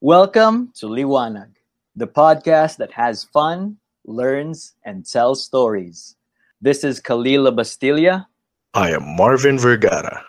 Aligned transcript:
Welcome 0.00 0.70
to 0.78 0.86
Liwanag, 0.86 1.58
the 1.96 2.06
podcast 2.06 2.76
that 2.76 2.92
has 2.92 3.24
fun, 3.24 3.78
learns, 4.06 4.76
and 4.84 5.04
tells 5.04 5.42
stories. 5.42 6.14
This 6.62 6.84
is 6.84 7.00
Kalila 7.00 7.50
Bastilla. 7.50 8.28
I 8.74 8.92
am 8.92 9.16
Marvin 9.16 9.58
Vergara. 9.58 10.22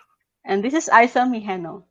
And 0.44 0.64
this 0.64 0.74
is 0.74 0.90
Isa 0.90 1.20
Mijeno. 1.20 1.84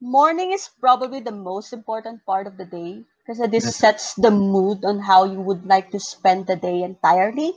Morning 0.00 0.52
is 0.52 0.70
probably 0.80 1.20
the 1.20 1.36
most 1.36 1.74
important 1.74 2.24
part 2.24 2.46
of 2.46 2.56
the 2.56 2.64
day 2.64 3.04
because 3.18 3.46
this 3.50 3.76
sets 3.76 4.14
the 4.14 4.30
mood 4.30 4.86
on 4.86 5.00
how 5.00 5.24
you 5.24 5.38
would 5.38 5.66
like 5.66 5.90
to 5.90 6.00
spend 6.00 6.46
the 6.46 6.56
day 6.56 6.82
entirely. 6.82 7.52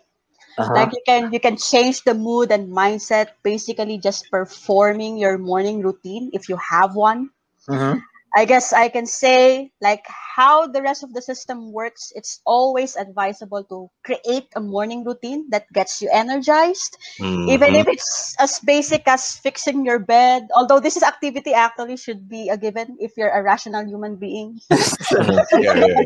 Uh-huh. 0.57 0.73
Like 0.73 0.91
you 0.93 1.01
can 1.05 1.31
you 1.33 1.39
can 1.39 1.57
change 1.57 2.03
the 2.03 2.13
mood 2.13 2.51
and 2.51 2.69
mindset 2.71 3.35
basically 3.43 3.97
just 3.97 4.29
performing 4.31 5.17
your 5.17 5.37
morning 5.37 5.81
routine 5.81 6.29
if 6.33 6.49
you 6.49 6.57
have 6.57 6.95
one. 6.95 7.29
Mhm. 7.67 8.01
I 8.35 8.45
guess 8.45 8.73
I 8.73 8.89
can 8.89 9.05
say 9.05 9.71
like 9.81 10.05
how 10.07 10.67
the 10.67 10.81
rest 10.81 11.03
of 11.03 11.13
the 11.13 11.21
system 11.21 11.71
works. 11.73 12.11
It's 12.15 12.41
always 12.45 12.95
advisable 12.95 13.63
to 13.65 13.89
create 14.03 14.47
a 14.55 14.61
morning 14.61 15.03
routine 15.03 15.49
that 15.51 15.71
gets 15.73 16.01
you 16.01 16.09
energized, 16.11 16.97
even 17.45 17.73
Mhm. 17.73 17.75
if 17.75 17.87
it's 17.87 18.35
as 18.39 18.59
basic 18.59 19.07
as 19.07 19.37
fixing 19.37 19.85
your 19.85 19.99
bed. 19.99 20.47
Although 20.55 20.79
this 20.79 20.95
is 20.97 21.03
activity 21.03 21.53
actually 21.53 21.97
should 21.97 22.27
be 22.29 22.49
a 22.49 22.57
given 22.57 22.97
if 22.99 23.17
you're 23.17 23.31
a 23.31 23.43
rational 23.43 23.85
human 23.85 24.15
being, 24.17 24.59
yeah, 25.57 25.73
yeah, 25.75 26.01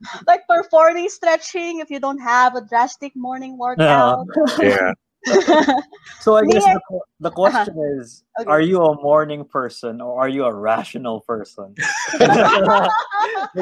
like 0.26 0.46
performing 0.48 1.08
stretching 1.08 1.80
if 1.80 1.90
you 1.90 2.00
don't 2.00 2.18
have 2.20 2.54
a 2.56 2.62
drastic 2.64 3.12
morning 3.16 3.58
workout. 3.58 4.26
yeah. 4.58 4.92
So 6.24 6.36
I 6.36 6.44
guess 6.48 6.64
I- 6.64 6.74
the, 6.74 6.80
que- 6.88 7.08
the 7.20 7.30
question 7.30 7.76
is, 8.00 8.24
Okay. 8.40 8.48
are 8.48 8.60
you 8.64 8.80
a 8.80 8.96
morning 9.02 9.44
person 9.44 10.00
or 10.00 10.16
are 10.20 10.28
you 10.28 10.44
a 10.44 10.52
rational 10.54 11.20
person? 11.20 11.74
but 12.18 12.88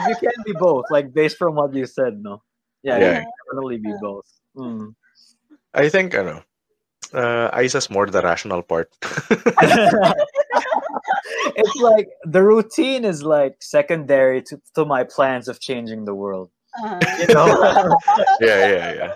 you 0.06 0.14
can 0.22 0.38
be 0.46 0.54
both, 0.54 0.84
like 0.90 1.12
based 1.12 1.36
from 1.36 1.56
what 1.56 1.74
you 1.74 1.86
said, 1.86 2.22
no? 2.22 2.42
Yeah, 2.82 2.98
Yeah. 2.98 3.06
you 3.06 3.14
can 3.26 3.30
definitely 3.50 3.78
be 3.78 3.92
both. 4.00 4.26
Mm. 4.56 4.94
I 5.74 5.88
think 5.90 6.14
ano, 6.14 6.42
uh, 7.12 7.50
Isa's 7.58 7.90
more 7.90 8.06
the 8.06 8.22
rational 8.22 8.62
part. 8.62 8.94
It's 11.58 11.76
like 11.76 12.06
the 12.24 12.42
routine 12.42 13.04
is 13.04 13.22
like 13.22 13.56
secondary 13.60 14.42
to, 14.42 14.60
to 14.74 14.84
my 14.84 15.04
plans 15.04 15.48
of 15.48 15.60
changing 15.60 16.04
the 16.04 16.14
world. 16.14 16.50
Uh, 16.82 17.00
You 17.18 17.34
know? 17.34 17.46
yeah, 18.40 18.60
yeah, 18.66 18.88
yeah. 18.94 19.12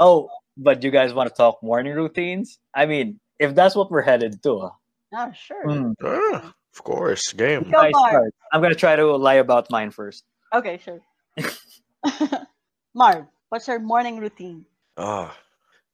oh, 0.00 0.28
but 0.56 0.82
you 0.82 0.90
guys 0.90 1.14
want 1.14 1.28
to 1.28 1.34
talk 1.34 1.62
morning 1.62 1.94
routines? 1.94 2.58
I 2.74 2.86
mean, 2.86 3.18
if 3.38 3.54
that's 3.54 3.74
what 3.74 3.90
we're 3.90 4.02
headed 4.02 4.42
to, 4.44 4.52
uh, 4.60 4.70
oh, 5.14 5.32
sure. 5.32 5.64
mm, 5.66 5.94
Ah, 6.02 6.52
of 6.74 6.84
course, 6.84 7.32
game. 7.32 7.70
Go, 7.70 7.78
I 7.78 7.90
start. 7.90 8.32
I'm 8.52 8.60
gonna 8.62 8.74
try 8.74 8.96
to 8.96 9.16
lie 9.16 9.40
about 9.40 9.70
mine 9.70 9.90
first. 9.90 10.24
Okay, 10.54 10.78
sure. 10.78 11.00
Marv, 12.94 13.26
what's 13.48 13.68
your 13.68 13.78
morning 13.80 14.18
routine? 14.20 14.64
Ah, 14.96 15.34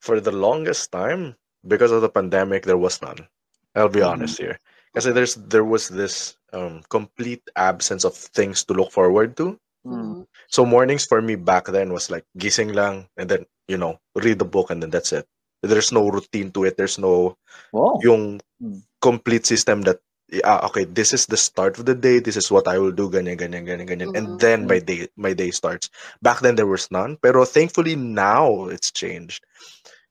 for 0.01 0.21
the 0.21 0.33
longest 0.33 0.91
time, 0.93 1.37
because 1.67 1.91
of 1.93 2.03
the 2.03 2.09
pandemic, 2.11 2.65
there 2.65 2.79
was 2.79 3.01
none. 3.03 3.29
I'll 3.75 3.89
be 3.89 4.01
Mhm. 4.01 4.11
honest 4.11 4.39
here, 4.39 4.59
because 4.93 5.07
there's 5.13 5.35
there 5.49 5.65
was 5.65 5.89
this 5.89 6.37
um, 6.53 6.83
complete 6.89 7.43
absence 7.57 8.05
of 8.05 8.15
things 8.15 8.65
to 8.65 8.75
look 8.75 8.93
forward 8.93 9.37
to. 9.39 9.59
Mm. 9.87 10.27
So 10.49 10.65
mornings 10.65 11.07
for 11.07 11.21
me 11.23 11.37
back 11.37 11.67
then 11.67 11.93
was 11.93 12.11
like 12.11 12.25
gising 12.39 12.75
lang, 12.75 13.09
and 13.17 13.29
then 13.29 13.47
you 13.69 13.79
know 13.79 14.01
read 14.15 14.39
the 14.39 14.49
book, 14.49 14.71
and 14.71 14.83
then 14.83 14.91
that's 14.91 15.13
it. 15.13 15.27
There's 15.63 15.93
no 15.93 16.09
routine 16.09 16.51
to 16.53 16.65
it. 16.65 16.77
There's 16.77 16.99
no 16.99 17.37
Whoa. 17.71 18.01
yung 18.03 18.41
Hmm. 18.61 18.83
complete 19.01 19.47
system 19.47 19.83
that 19.83 20.03
ah, 20.45 20.67
okay, 20.67 20.85
this 20.85 21.13
is 21.13 21.27
the 21.27 21.37
start 21.37 21.79
of 21.79 21.87
the 21.87 21.95
day. 21.95 22.19
This 22.19 22.37
is 22.37 22.51
what 22.51 22.67
I 22.69 22.79
will 22.79 22.93
do. 22.93 23.09
Ganyan, 23.11 23.39
ganyan, 23.39 23.65
ganyan, 23.67 23.87
ganyan. 23.87 24.11
And 24.15 24.27
Mhm. 24.35 24.39
then 24.39 24.67
my 24.67 24.79
day, 24.81 25.09
my 25.17 25.33
day 25.33 25.51
starts. 25.51 25.91
Back 26.23 26.41
then 26.41 26.57
there 26.57 26.67
was 26.67 26.91
none, 26.91 27.17
pero 27.23 27.45
thankfully 27.45 27.97
now 27.97 28.67
it's 28.69 28.91
changed. 28.91 29.45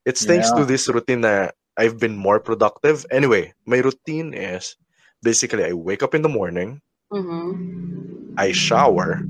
It's 0.06 0.24
thanks 0.24 0.52
to 0.52 0.64
this 0.64 0.88
routine 0.88 1.22
that 1.22 1.54
I've 1.78 1.96
been 2.02 2.18
more 2.18 2.42
productive. 2.42 3.06
Anyway, 3.14 3.54
my 3.64 3.78
routine 3.78 4.34
is 4.34 4.74
basically 5.22 5.64
I 5.64 5.72
wake 5.72 6.02
up 6.02 6.14
in 6.14 6.22
the 6.22 6.28
morning, 6.28 6.82
Mm-hmm. 7.08 8.34
I 8.36 8.52
shower, 8.52 9.24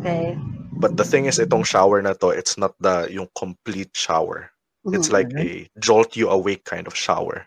Okay. 0.00 0.38
but 0.80 0.96
the 0.96 1.04
thing 1.04 1.26
is 1.28 1.36
itong 1.36 1.66
shower 1.68 2.00
na 2.00 2.14
to, 2.24 2.32
it's 2.32 2.56
not 2.56 2.72
the 2.80 3.10
yung 3.12 3.28
complete 3.36 3.92
shower. 3.92 4.48
It's 4.96 5.12
Mhm. 5.12 5.12
like 5.12 5.30
a 5.36 5.68
jolt 5.84 6.16
you 6.16 6.32
awake 6.32 6.64
kind 6.64 6.88
of 6.88 6.96
shower. 6.96 7.44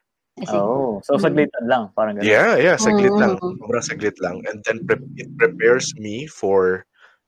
Oh, 0.50 1.02
so 1.02 1.18
Mhm. 1.18 1.22
saglitan 1.26 1.66
lang, 1.66 1.90
parang 1.98 2.22
ganun. 2.22 2.30
Yeah, 2.30 2.54
yeah, 2.58 2.78
saglit 2.78 3.14
lang. 3.18 3.42
Mm. 3.42 3.58
Sobrang 3.58 3.86
saglit 3.86 4.18
lang. 4.22 4.46
And 4.46 4.62
then 4.66 4.86
pre- 4.86 5.02
it 5.18 5.30
prepares 5.42 5.94
me 5.98 6.26
for 6.30 6.86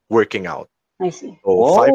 working 0.10 0.46
out. 0.46 0.70
I 1.02 1.10
see. 1.10 1.34
So 1.42 1.50
five, 1.82 1.94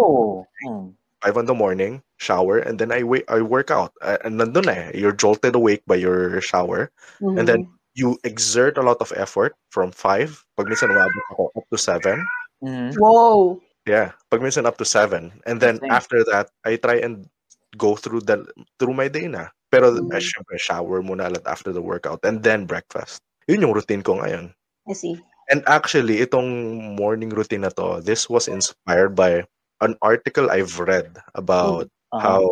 Whoa. 1.23 1.33
Mm. 1.33 1.37
five 1.37 1.37
in 1.37 1.47
the 1.47 1.55
morning, 1.55 2.03
shower, 2.19 2.59
and 2.59 2.79
then 2.79 2.93
I 2.93 3.03
wait, 3.03 3.25
I 3.29 3.43
work 3.43 3.71
out. 3.71 3.93
Uh, 4.03 4.19
and 4.25 4.41
nandun 4.41 4.69
eh. 4.69 4.93
You're 4.95 5.13
jolted 5.17 5.55
awake 5.55 5.83
by 5.87 5.97
your 5.97 6.41
shower. 6.41 6.91
And 7.39 7.49
then 7.49 7.69
you 7.95 8.19
exert 8.25 8.79
a 8.79 8.83
lot 8.83 8.99
of 9.01 9.13
effort 9.17 9.55
from 9.71 9.93
five. 9.93 10.45
Pag 10.57 10.67
minsan 10.67 10.91
umabot 10.95 11.25
ako 11.33 11.43
up 11.57 11.67
to 11.71 11.79
seven. 11.79 12.25
Mhm. 12.63 12.97
Mhm. 12.97 12.99
Whoa. 12.99 13.61
Yeah, 13.87 14.13
pag 14.31 14.41
minsan 14.41 14.67
up 14.67 14.79
to 14.79 14.85
seven. 14.87 15.41
And 15.47 15.61
then 15.61 15.79
Same. 15.81 15.91
after 15.91 16.25
that, 16.33 16.51
I 16.65 16.77
try 16.77 17.01
and 17.01 17.27
go 17.77 17.97
through 17.97 18.27
the 18.27 18.45
through 18.79 18.95
my 18.97 19.09
day 19.09 19.27
na. 19.29 19.49
Pero 19.71 19.91
Mm. 19.93 20.11
uh, 20.13 20.21
syempre, 20.23 20.59
shower 20.59 21.03
muna 21.03 21.31
ulit 21.31 21.47
after 21.47 21.73
the 21.73 21.83
workout 21.83 22.25
and 22.27 22.43
then 22.43 22.67
breakfast. 22.67 23.23
Yun 23.49 23.63
yung 23.63 23.75
routine 23.77 24.03
ko 24.03 24.19
ngayon. 24.21 24.55
I 24.89 24.95
see. 24.95 25.19
And 25.51 25.63
actually, 25.67 26.23
itong 26.23 26.47
morning 26.99 27.31
routine 27.35 27.67
na 27.67 27.75
to, 27.75 27.99
this 28.03 28.31
was 28.31 28.47
inspired 28.47 29.15
by 29.19 29.45
an 29.81 29.97
article 30.03 30.51
I've 30.51 30.79
read 30.79 31.17
about 31.35 31.89
Uh-huh. 32.11 32.19
how 32.19 32.43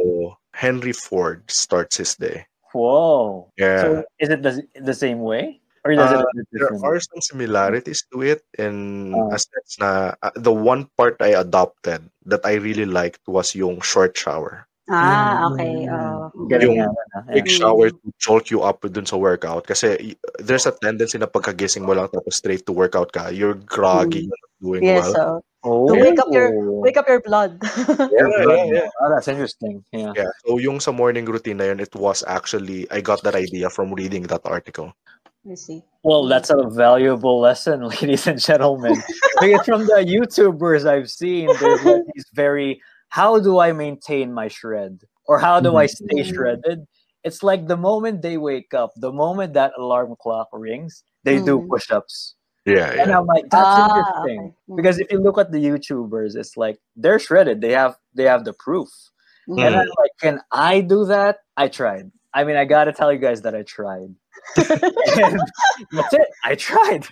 Henry 0.55 0.95
Ford 0.95 1.43
starts 1.51 1.99
his 1.99 2.15
day. 2.15 2.47
Whoa. 2.71 3.51
Yeah. 3.59 3.83
So 3.83 3.89
is 4.23 4.29
it 4.31 4.41
the, 4.47 4.63
the 4.79 4.95
same 4.95 5.19
way? 5.27 5.59
Or 5.83 5.95
does 5.99 6.15
it 6.15 6.23
Uh, 6.23 6.31
look 6.31 6.47
there 6.55 6.71
different? 6.71 6.85
are 6.87 7.01
some 7.03 7.19
similarities 7.19 8.07
to 8.15 8.23
it 8.23 8.47
in 8.55 9.11
Oh. 9.19 9.35
a 9.35 9.39
sense 9.39 9.83
na 9.83 10.15
uh, 10.23 10.31
the 10.39 10.55
one 10.55 10.87
part 10.95 11.19
I 11.19 11.35
adopted 11.35 12.07
that 12.31 12.47
I 12.47 12.63
really 12.63 12.87
liked 12.87 13.27
was 13.27 13.51
yung 13.59 13.83
short 13.83 14.15
shower. 14.15 14.67
Ah, 14.87 15.51
okay. 15.53 15.85
Mm. 15.85 15.91
Uh, 15.91 16.31
Yung 16.63 16.81
nga, 16.81 16.89
Big 17.35 17.51
shower 17.51 17.91
to 17.91 18.07
jolt 18.17 18.49
you 18.49 18.63
up 18.63 18.81
dun 18.89 19.05
sa 19.05 19.19
workout 19.21 19.67
kasi 19.69 20.17
there's 20.41 20.65
a 20.65 20.73
tendency 20.73 21.19
na 21.21 21.29
pagkagising 21.29 21.85
mo 21.85 21.93
lang 21.93 22.09
tapos 22.09 22.41
straight 22.41 22.65
to 22.65 22.73
workout 22.73 23.13
ka, 23.13 23.29
you're 23.29 23.59
groggy, 23.69 24.31
you're 24.31 24.49
doing 24.63 24.83
yes. 24.87 25.03
well. 25.13 25.13
So 25.13 25.25
Oh. 25.65 25.91
to 25.93 25.99
wake 26.01 26.19
up 26.21 26.29
your 26.31 26.55
wake 26.81 26.97
up 26.97 27.09
your 27.09 27.21
blood. 27.27 27.59
Yeah, 27.89 28.07
yeah, 28.47 28.65
yeah. 28.71 28.89
Oh, 29.03 29.11
that's 29.11 29.27
interesting. 29.27 29.83
Yeah. 29.93 30.13
Yeah. 30.15 30.31
So 30.47 30.59
yung 30.59 30.79
sa 30.79 30.93
morning 30.93 31.27
routine 31.27 31.59
na 31.59 31.65
yun, 31.75 31.81
it 31.81 31.91
was 31.99 32.23
actually 32.27 32.87
I 32.91 33.01
got 33.03 33.23
that 33.27 33.35
idea 33.35 33.69
from 33.71 33.91
reading 33.93 34.23
that 34.31 34.43
article. 34.47 34.95
I 35.51 35.55
see. 35.55 35.83
Well, 36.07 36.27
that's 36.31 36.51
a 36.51 36.63
valuable 36.71 37.41
lesson, 37.41 37.83
ladies 37.99 38.27
and 38.31 38.39
gentlemen. 38.39 39.03
because 39.41 39.67
from 39.67 39.83
the 39.91 40.07
YouTubers 40.07 40.87
I've 40.87 41.11
seen, 41.11 41.51
there's 41.59 41.83
like 41.85 42.07
these 42.15 42.31
very 42.35 42.79
how 43.11 43.41
do 43.41 43.59
I 43.59 43.73
maintain 43.73 44.31
my 44.33 44.47
shred? 44.47 45.03
Or 45.27 45.39
how 45.43 45.59
do 45.61 45.75
I 45.77 45.87
stay 45.91 46.23
Mhm. 46.23 46.29
shredded? 46.31 46.87
It's 47.27 47.43
like 47.43 47.67
the 47.67 47.77
moment 47.77 48.23
they 48.23 48.39
wake 48.39 48.73
up, 48.73 48.95
the 48.97 49.11
moment 49.13 49.53
that 49.59 49.75
alarm 49.77 50.15
clock 50.23 50.49
rings, 50.55 51.03
they 51.27 51.43
do 51.43 51.59
Mm. 51.61 51.69
push-ups. 51.69 52.38
Yeah, 52.69 52.91
And 53.01 53.09
yeah. 53.11 53.19
I'm 53.19 53.27
like, 53.27 53.45
that's 53.51 53.65
Ah, 53.67 53.99
interesting. 53.99 54.41
okay. 54.41 54.55
Mm. 54.71 54.77
Because 54.77 54.99
if 54.99 55.11
you 55.11 55.19
look 55.21 55.39
at 55.39 55.51
the 55.53 55.59
YouTubers, 55.59 56.37
it's 56.37 56.57
like 56.57 56.79
they're 56.97 57.19
shredded. 57.19 57.61
They 57.61 57.73
have 57.73 57.97
they 58.15 58.25
have 58.25 58.45
the 58.45 58.53
proof. 58.53 58.89
Mhm. 59.49 59.65
And 59.67 59.75
I'm 59.77 59.89
like, 59.99 60.13
can 60.21 60.41
I 60.53 60.81
do 60.83 61.05
that? 61.07 61.39
I 61.57 61.69
tried. 61.69 62.11
I 62.35 62.45
mean, 62.45 62.57
I 62.57 62.65
gotta 62.67 62.93
tell 62.93 63.13
you 63.13 63.19
guys 63.19 63.41
that 63.43 63.55
I 63.55 63.63
tried. 63.63 64.13
and 64.57 65.41
that's 65.93 66.13
it. 66.15 66.29
I 66.45 66.55
tried. 66.55 67.07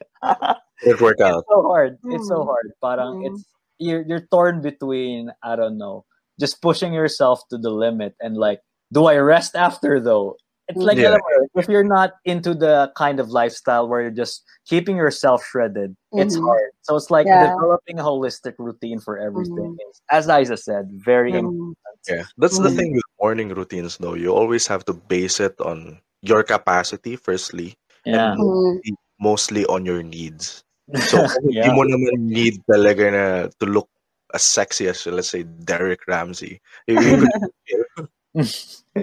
It 0.83 1.01
worked 1.01 1.21
out. 1.21 1.39
it's 1.41 1.49
so 1.49 1.63
hard. 1.63 1.99
It's 2.11 2.29
so 2.29 2.39
Mm. 2.45 2.47
hard. 2.47 2.67
Parang 2.83 3.15
Mm. 3.23 3.27
it's 3.33 3.45
you're 3.79 4.03
you're 4.07 4.27
torn 4.31 4.61
between 4.61 5.31
I 5.43 5.57
don't 5.57 5.79
know, 5.79 6.05
just 6.39 6.61
pushing 6.61 6.93
yourself 6.93 7.41
to 7.51 7.57
the 7.59 7.71
limit 7.71 8.15
and 8.21 8.37
like, 8.37 8.61
do 8.93 9.07
I 9.07 9.17
rest 9.17 9.57
after 9.57 10.01
though? 10.01 10.37
It's 10.69 10.83
like 10.83 10.99
Yeah. 10.99 11.15
if 11.55 11.69
you're 11.71 11.87
not 11.87 12.19
into 12.27 12.51
the 12.55 12.91
kind 12.99 13.21
of 13.23 13.31
lifestyle 13.31 13.87
where 13.87 14.03
you're 14.03 14.11
just 14.15 14.43
keeping 14.67 14.97
yourself 14.99 15.47
shredded, 15.47 15.95
it's 16.19 16.35
Mhm. 16.35 16.43
hard. 16.43 16.71
So 16.83 16.97
it's 16.99 17.11
like 17.11 17.27
Yeah. 17.27 17.55
developing 17.55 17.99
a 17.99 18.05
holistic 18.05 18.59
routine 18.59 18.99
for 18.99 19.19
everything. 19.19 19.79
Mhm. 19.79 19.91
is, 19.91 20.03
as 20.11 20.27
Isa 20.27 20.57
said, 20.59 20.91
very 20.91 21.33
Mm. 21.33 21.47
important. 21.47 21.79
Yeah. 22.11 22.25
That's 22.39 22.59
the 22.59 22.71
Mm. 22.71 22.77
thing 22.77 22.91
with 22.99 23.07
morning 23.23 23.49
routines 23.55 23.95
though. 23.99 24.15
You 24.19 24.35
always 24.35 24.67
have 24.67 24.83
to 24.91 24.95
base 24.95 25.39
it 25.39 25.55
on 25.63 26.03
your 26.23 26.43
capacity 26.43 27.15
firstly 27.15 27.79
Yeah. 28.03 28.35
and 28.35 28.43
mostly, 28.43 28.93
mostly 29.23 29.63
on 29.71 29.87
your 29.87 30.03
needs. 30.03 30.67
So 31.15 31.27
kung 31.27 31.51
hindi 31.51 31.63
yeah. 31.63 31.75
mo 31.75 31.83
naman 31.87 32.27
need 32.27 32.59
talaga 32.67 33.05
na 33.11 33.25
to 33.63 33.67
look 33.67 33.87
as 34.35 34.43
sexy 34.43 34.87
as 34.91 35.07
let's 35.07 35.31
say 35.31 35.43
Derek 35.67 36.03
Ramsay. 36.11 36.59
You, 36.91 36.99
you 36.99 37.23
could, 37.23 37.76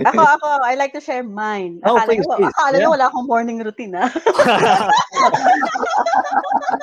ako, 0.06 0.22
ako, 0.38 0.48
I 0.64 0.76
like 0.76 0.94
to 0.94 1.02
share 1.02 1.24
mine. 1.24 1.82
Oh, 1.86 1.98
Akala, 1.98 2.06
please, 2.06 2.26
nyo, 2.26 2.38
please. 2.38 2.54
akala 2.54 2.76
nyo 2.78 2.80
Yeah. 2.80 2.94
wala 2.94 3.06
akong 3.10 3.28
morning 3.28 3.58
routine, 3.64 3.94
ah. 3.98 4.10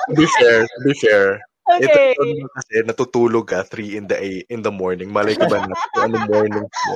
To 0.07 0.13
be 0.17 0.25
fair, 0.39 0.67
be 0.83 0.93
fair, 0.99 1.39
Okay. 1.77 2.11
ito 2.17 2.23
ito 2.25 2.47
kasi 2.51 2.73
natutulog 2.83 3.45
ka 3.47 3.63
3 3.63 3.95
in 3.95 4.05
the 4.09 4.17
a- 4.17 4.45
in 4.51 4.59
the 4.59 4.73
morning. 4.73 5.07
Malay 5.07 5.37
ko 5.37 5.47
ba 5.47 5.63
na 5.63 5.75
ano 6.03 6.17
morning 6.27 6.65
mo? 6.67 6.95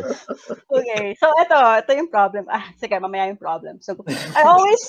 Okay. 0.66 1.16
So, 1.16 1.30
ito, 1.39 1.56
ito 1.56 1.92
yung 1.95 2.12
problem. 2.12 2.50
Ah, 2.51 2.68
sige, 2.75 2.98
mamaya 3.00 3.30
yung 3.31 3.39
problem. 3.39 3.80
So, 3.80 3.95
I 4.36 4.44
always, 4.44 4.83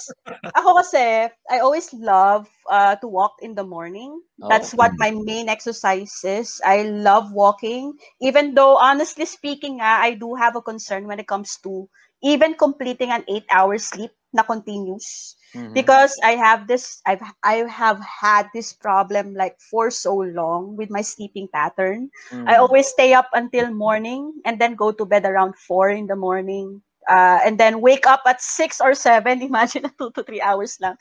ako 0.56 0.82
kasi, 0.82 1.30
I 1.52 1.58
always 1.60 1.92
love 1.94 2.48
uh, 2.66 2.96
to 2.98 3.06
walk 3.06 3.38
in 3.44 3.54
the 3.54 3.62
morning. 3.62 4.18
That's 4.40 4.72
Oh. 4.74 4.82
what 4.82 4.96
my 4.98 5.12
main 5.14 5.46
exercise 5.52 6.16
is. 6.24 6.58
I 6.64 6.88
love 6.88 7.30
walking. 7.30 7.94
Even 8.18 8.56
though, 8.56 8.80
honestly 8.80 9.28
speaking, 9.28 9.78
ah, 9.84 10.00
I 10.02 10.16
do 10.18 10.34
have 10.34 10.56
a 10.56 10.64
concern 10.64 11.06
when 11.06 11.20
it 11.20 11.28
comes 11.28 11.60
to 11.62 11.86
even 12.24 12.56
completing 12.56 13.12
an 13.12 13.22
eight-hour 13.28 13.76
sleep 13.78 14.10
na 14.32 14.42
continuous. 14.42 15.36
Mhm. 15.56 15.74
because 15.74 16.16
I 16.24 16.32
have 16.36 16.66
this 16.68 17.00
I've 17.06 17.22
I 17.42 17.64
have 17.68 18.00
had 18.00 18.48
this 18.54 18.72
problem 18.72 19.34
like 19.34 19.56
for 19.70 19.90
so 19.90 20.14
long 20.16 20.76
with 20.76 20.90
my 20.90 21.02
sleeping 21.02 21.48
pattern. 21.52 22.10
I 22.46 22.56
Mhm. 22.56 22.62
always 22.62 22.88
stay 22.88 23.12
up 23.14 23.28
until 23.34 23.70
morning 23.70 24.40
and 24.44 24.58
then 24.60 24.74
go 24.74 24.92
to 24.92 25.04
bed 25.06 25.24
around 25.26 25.56
four 25.56 25.88
in 25.90 26.06
the 26.06 26.16
morning. 26.16 26.82
Uh, 27.08 27.38
and 27.44 27.58
then 27.58 27.80
wake 27.80 28.06
up 28.06 28.22
at 28.26 28.40
six 28.40 28.80
or 28.80 28.94
seven. 28.94 29.42
Imagine 29.46 29.88
two 29.98 30.10
to 30.12 30.22
three 30.22 30.40
hours 30.40 30.78
lang. 30.80 30.96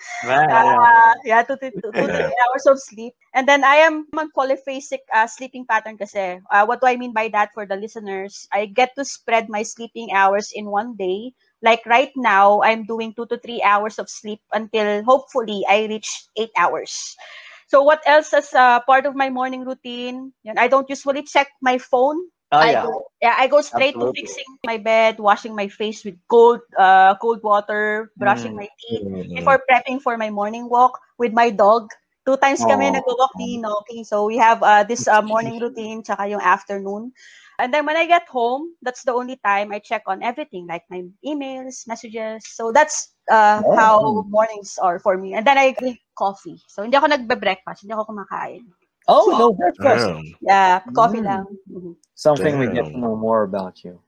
Uh, 0.49 1.13
yeah, 1.25 1.43
two 1.43 1.57
to, 1.57 1.71
two, 1.81 1.93
two 1.97 2.07
to 2.09 2.17
three 2.23 2.37
hours 2.47 2.65
of 2.67 2.79
sleep. 2.79 3.13
And 3.33 3.47
then 3.47 3.63
I 3.63 3.85
am 3.87 4.05
on 4.05 4.19
polyphasic 4.23 4.91
uh, 5.01 5.15
sleeping 5.15 5.55
pattern 5.55 5.87
kasi. 5.87 6.31
Uh, 6.41 6.57
what 6.57 6.73
do 6.73 6.81
I 6.81 6.91
mean 6.91 7.11
by 7.13 7.27
that 7.29 7.49
for 7.53 7.65
the 7.65 7.75
listeners? 7.75 8.47
I 8.51 8.65
get 8.65 8.95
to 8.97 9.05
spread 9.05 9.49
my 9.49 9.63
sleeping 9.63 10.09
hours 10.13 10.51
in 10.53 10.67
one 10.71 10.95
day. 10.97 11.33
Like 11.65 11.81
right 11.89 12.13
now, 12.15 12.61
I'm 12.61 12.85
doing 12.85 13.13
two 13.17 13.25
to 13.27 13.39
three 13.41 13.63
hours 13.65 13.97
of 13.99 14.09
sleep 14.09 14.41
until 14.53 15.03
hopefully 15.03 15.65
I 15.67 15.87
reach 15.89 16.09
eight 16.37 16.53
hours. 16.57 17.17
So 17.67 17.83
what 17.83 18.01
else 18.05 18.33
as 18.33 18.53
uh, 18.53 18.81
part 18.81 19.05
of 19.05 19.15
my 19.15 19.29
morning 19.29 19.65
routine? 19.65 20.33
I 20.57 20.67
don't 20.67 20.89
usually 20.89 21.23
check 21.23 21.49
my 21.61 21.77
phone 21.79 22.17
Oh, 22.51 22.61
I 22.61 22.75
yeah. 22.75 22.87
go, 22.87 23.09
yeah, 23.21 23.35
I 23.37 23.47
go 23.47 23.61
straight 23.61 23.99
Absolutely. 23.99 24.01
to 24.01 24.07
fixing 24.15 24.45
my 24.63 24.77
bed, 24.77 25.19
washing 25.19 25.55
my 25.55 25.67
face 25.67 26.05
with 26.05 26.15
cold, 26.29 26.61
uh, 26.77 27.15
cold 27.17 27.41
water, 27.43 28.11
brushing 28.17 28.55
Mm. 28.55 28.55
my 28.55 28.67
teeth 28.81 29.03
Mm. 29.03 29.35
before 29.35 29.61
prepping 29.69 30.01
for 30.01 30.17
my 30.17 30.29
morning 30.29 30.69
walk 30.69 30.99
with 31.17 31.33
my 31.33 31.49
dog. 31.49 31.89
Two 32.25 32.37
times 32.41 32.59
kami 32.65 32.89
Aw. 32.89 32.97
nag-walk 32.97 33.37
ni 33.37 33.61
Noki. 33.61 34.01
So 34.05 34.25
we 34.25 34.37
have 34.41 34.61
uh, 34.65 34.83
this 34.83 35.07
uh, 35.07 35.21
morning 35.21 35.61
routine 35.61 36.01
tsaka 36.01 36.25
yung 36.25 36.41
afternoon. 36.41 37.13
And 37.59 37.71
then 37.71 37.85
when 37.85 37.95
I 37.95 38.05
get 38.05 38.27
home, 38.27 38.73
that's 38.81 39.03
the 39.05 39.13
only 39.13 39.37
time 39.45 39.71
I 39.71 39.79
check 39.79 40.03
on 40.07 40.19
everything, 40.25 40.67
like 40.67 40.83
my 40.89 41.05
emails, 41.23 41.87
messages. 41.87 42.43
So 42.49 42.73
that's 42.73 43.13
uh, 43.31 43.61
Oh. 43.63 43.75
how 43.77 44.25
mornings 44.27 44.75
are 44.81 44.99
for 44.99 45.17
me. 45.17 45.33
And 45.37 45.45
then 45.47 45.57
I 45.57 45.71
drink 45.77 46.01
coffee. 46.17 46.59
So 46.67 46.83
hindi 46.83 46.97
ako 46.97 47.13
nagbe-breakfast, 47.15 47.85
hindi 47.85 47.93
ako 47.93 48.11
kumakain. 48.11 48.65
Oh, 49.07 49.29
no 49.37 49.53
breakfast. 49.53 50.09
Damn. 50.09 50.35
Yeah, 50.41 50.81
coffee 50.97 51.21
Mm. 51.21 51.29
lang. 51.29 51.45
Mhm. 51.69 51.93
Something 52.17 52.57
we 52.57 52.67
get 52.73 52.89
to 52.89 52.97
Damn. 52.97 53.01
know 53.05 53.15
more 53.15 53.45
about 53.45 53.85
you. 53.85 54.01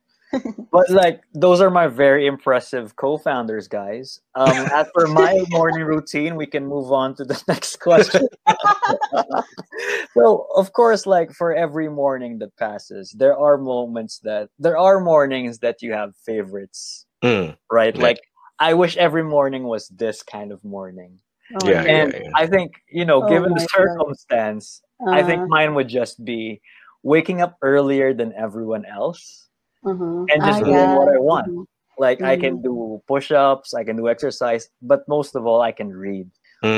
But 0.72 0.90
like 0.90 1.22
those 1.34 1.62
are 1.62 1.70
my 1.70 1.88
very 1.88 2.28
impressive 2.28 2.96
co-founders, 2.96 3.68
guys. 3.68 4.20
Um, 4.36 4.68
as 4.76 4.86
for 4.94 5.08
my 5.08 5.34
morning 5.50 5.84
routine, 5.84 6.36
we 6.36 6.46
can 6.46 6.66
move 6.66 6.92
on 6.92 7.16
to 7.16 7.26
the 7.26 7.42
next 7.48 7.78
question. 7.80 8.28
so, 10.18 10.48
of 10.56 10.74
course, 10.74 11.06
like 11.06 11.32
for 11.32 11.54
every 11.54 11.90
morning 11.90 12.40
that 12.40 12.56
passes, 12.58 13.12
there 13.12 13.38
are 13.38 13.58
moments 13.58 14.20
that 14.24 14.50
there 14.60 14.78
are 14.78 15.00
mornings 15.00 15.60
that 15.60 15.82
you 15.82 15.94
have 15.94 16.16
favorites, 16.26 17.06
Mm. 17.24 17.58
right? 17.72 17.96
Yeah. 17.96 18.02
Like 18.02 18.20
I 18.60 18.74
wish 18.74 18.98
every 18.98 19.24
morning 19.24 19.64
was 19.64 19.88
this 19.90 20.22
kind 20.24 20.52
of 20.52 20.64
morning. 20.64 21.20
Oh, 21.56 21.68
Yeah, 21.68 21.84
yeah. 21.84 22.04
And 22.04 22.14
yeah. 22.14 22.32
I 22.36 22.48
think, 22.48 22.74
you 22.92 23.06
know, 23.06 23.22
Oh 23.24 23.28
given 23.28 23.54
my 23.54 23.60
the 23.60 23.68
God. 23.76 23.78
circumstance, 23.78 24.82
I 25.12 25.24
think 25.24 25.42
Uh, 25.42 25.48
mine 25.48 25.76
would 25.76 25.88
just 25.88 26.24
be 26.24 26.62
waking 27.04 27.42
up 27.42 27.58
earlier 27.62 28.14
than 28.14 28.34
everyone 28.34 28.86
else 28.86 29.48
mhm. 29.84 30.26
and 30.32 30.44
just 30.44 30.60
Ah, 30.60 30.66
doing 30.66 30.90
yeah. 30.90 30.96
what 30.96 31.08
I 31.10 31.18
want. 31.20 31.52
Mhm. 31.52 31.66
Like 31.98 32.22
I 32.24 32.36
Mm. 32.36 32.42
can 32.42 32.62
do 32.62 33.02
push-ups, 33.08 33.74
I 33.74 33.84
can 33.84 33.98
do 33.98 34.08
exercise, 34.10 34.70
but 34.82 35.08
most 35.08 35.36
of 35.36 35.46
all, 35.46 35.62
I 35.62 35.72
can 35.72 35.90
read. 35.92 36.30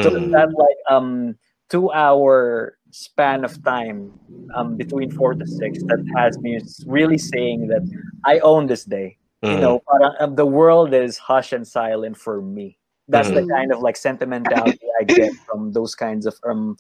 So 0.02 0.10
Mm. 0.12 0.32
that 0.32 0.50
like 0.56 0.78
um 0.90 1.36
two-hour 1.70 2.78
span 2.92 3.44
of 3.46 3.62
time 3.64 4.14
um 4.56 4.78
between 4.78 5.10
four 5.12 5.36
to 5.36 5.46
six 5.46 5.80
that 5.90 6.00
has 6.16 6.38
me 6.42 6.60
really 6.86 7.18
saying 7.18 7.68
that 7.68 7.84
I 8.26 8.40
own 8.40 8.68
this 8.68 8.86
day. 8.86 9.18
You 9.50 9.58
Mm. 9.58 9.62
know, 9.62 9.82
parang, 9.90 10.16
uh, 10.20 10.28
the 10.36 10.46
world 10.46 10.94
is 10.94 11.18
hush 11.18 11.54
and 11.54 11.68
silent 11.68 12.18
for 12.18 12.42
me. 12.42 12.78
That's 13.08 13.32
the 13.32 13.44
Mhm. 13.44 13.50
kind 13.56 13.72
of 13.74 13.80
like 13.82 13.98
sentimentality 13.98 14.88
I 15.00 15.04
get 15.06 15.32
from 15.48 15.74
those 15.74 15.96
kinds 15.96 16.26
of 16.26 16.36
um 16.48 16.78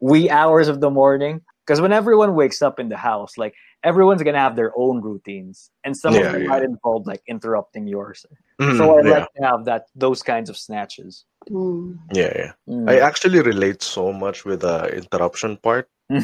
wee 0.00 0.30
hours 0.30 0.68
of 0.68 0.80
the 0.80 0.90
morning. 0.90 1.42
Because 1.62 1.80
when 1.80 1.92
everyone 1.94 2.34
wakes 2.34 2.60
up 2.60 2.80
in 2.82 2.88
the 2.90 2.98
house, 2.98 3.38
like 3.38 3.54
everyone's 3.86 4.22
gonna 4.22 4.42
have 4.42 4.56
their 4.58 4.74
own 4.74 5.00
routines, 5.00 5.70
and 5.86 5.94
some 5.96 6.14
Yeah, 6.14 6.26
of 6.26 6.32
them 6.34 6.42
yeah. 6.42 6.48
might 6.50 6.62
involve 6.66 7.06
like 7.06 7.22
interrupting 7.30 7.86
yours. 7.86 8.26
Mm, 8.60 8.76
so 8.78 8.98
I 8.98 9.02
yeah. 9.02 9.10
like 9.22 9.28
to 9.38 9.42
have 9.46 9.64
that 9.70 9.86
those 9.94 10.22
kinds 10.26 10.50
of 10.50 10.56
snatches. 10.58 11.24
Mm. 11.50 11.98
yeah, 12.14 12.32
yeah. 12.34 12.52
Mm. 12.66 12.90
I 12.90 12.98
actually 13.02 13.42
relate 13.42 13.82
so 13.82 14.10
much 14.12 14.44
with 14.44 14.62
the 14.66 14.90
interruption 14.94 15.56
part. 15.58 15.86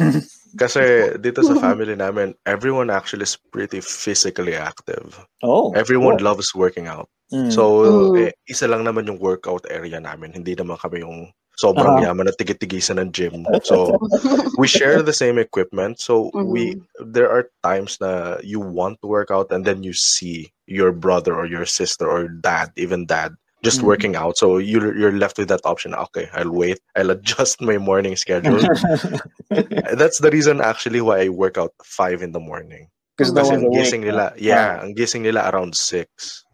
Kasi 0.60 1.14
dito 1.20 1.44
sa 1.44 1.54
family 1.60 1.94
namin, 1.94 2.34
everyone 2.46 2.90
actually 2.90 3.24
is 3.28 3.36
pretty 3.36 3.80
physically 3.80 4.54
active. 4.56 5.18
oh, 5.42 5.72
Everyone 5.76 6.16
cool. 6.18 6.34
loves 6.34 6.54
working 6.54 6.86
out. 6.88 7.08
Mm. 7.32 7.52
So, 7.52 7.62
Mm. 8.12 8.26
eh, 8.26 8.32
isa 8.48 8.64
lang 8.66 8.84
naman 8.88 9.06
yung 9.06 9.20
workout 9.20 9.64
area 9.68 10.00
namin. 10.00 10.32
Hindi 10.32 10.56
naman 10.56 10.80
kami 10.80 11.04
yung 11.04 11.30
sobrang 11.58 11.98
Uh-huh. 11.98 12.14
yaman 12.14 12.30
na 12.30 12.34
tigit-tigisan 12.38 13.02
ng 13.02 13.10
gym. 13.10 13.42
So, 13.66 13.98
we 14.56 14.70
share 14.78 15.02
the 15.02 15.12
same 15.12 15.36
equipment. 15.42 15.98
So, 15.98 16.30
we 16.46 16.78
there 17.02 17.26
are 17.28 17.50
times 17.66 17.98
na 17.98 18.38
you 18.46 18.62
want 18.62 19.02
to 19.02 19.10
work 19.10 19.34
out 19.34 19.50
and 19.50 19.66
then 19.66 19.82
you 19.82 19.92
see 19.92 20.54
your 20.70 20.94
brother 20.94 21.34
or 21.34 21.46
your 21.50 21.66
sister 21.66 22.06
or 22.06 22.30
dad, 22.30 22.70
even 22.78 23.04
dad, 23.10 23.34
just 23.66 23.82
Mhm. 23.82 23.90
working 23.90 24.14
out. 24.14 24.38
So, 24.38 24.62
you're, 24.62 24.94
you're 24.94 25.18
left 25.18 25.36
with 25.36 25.50
that 25.50 25.66
option. 25.66 25.92
Okay, 25.94 26.30
I'll 26.30 26.54
wait. 26.54 26.78
I'll 26.94 27.10
adjust 27.10 27.58
my 27.64 27.76
morning 27.76 28.14
schedule. 28.14 28.62
That's 29.98 30.18
the 30.22 30.30
reason 30.30 30.60
actually 30.60 31.00
why 31.00 31.26
I 31.26 31.28
work 31.28 31.58
out 31.58 31.74
5 31.82 32.22
in 32.22 32.32
the 32.32 32.40
morning. 32.40 32.88
Because 33.16 33.34
no 33.34 33.42
Kasi 33.42 33.58
one's 33.58 33.66
ang 33.66 33.74
gising 33.74 34.02
nila, 34.06 34.30
yeah, 34.38 34.78
ang 34.78 34.94
gising 34.94 35.26
nila 35.26 35.50
around 35.50 35.74
6. 35.74 36.06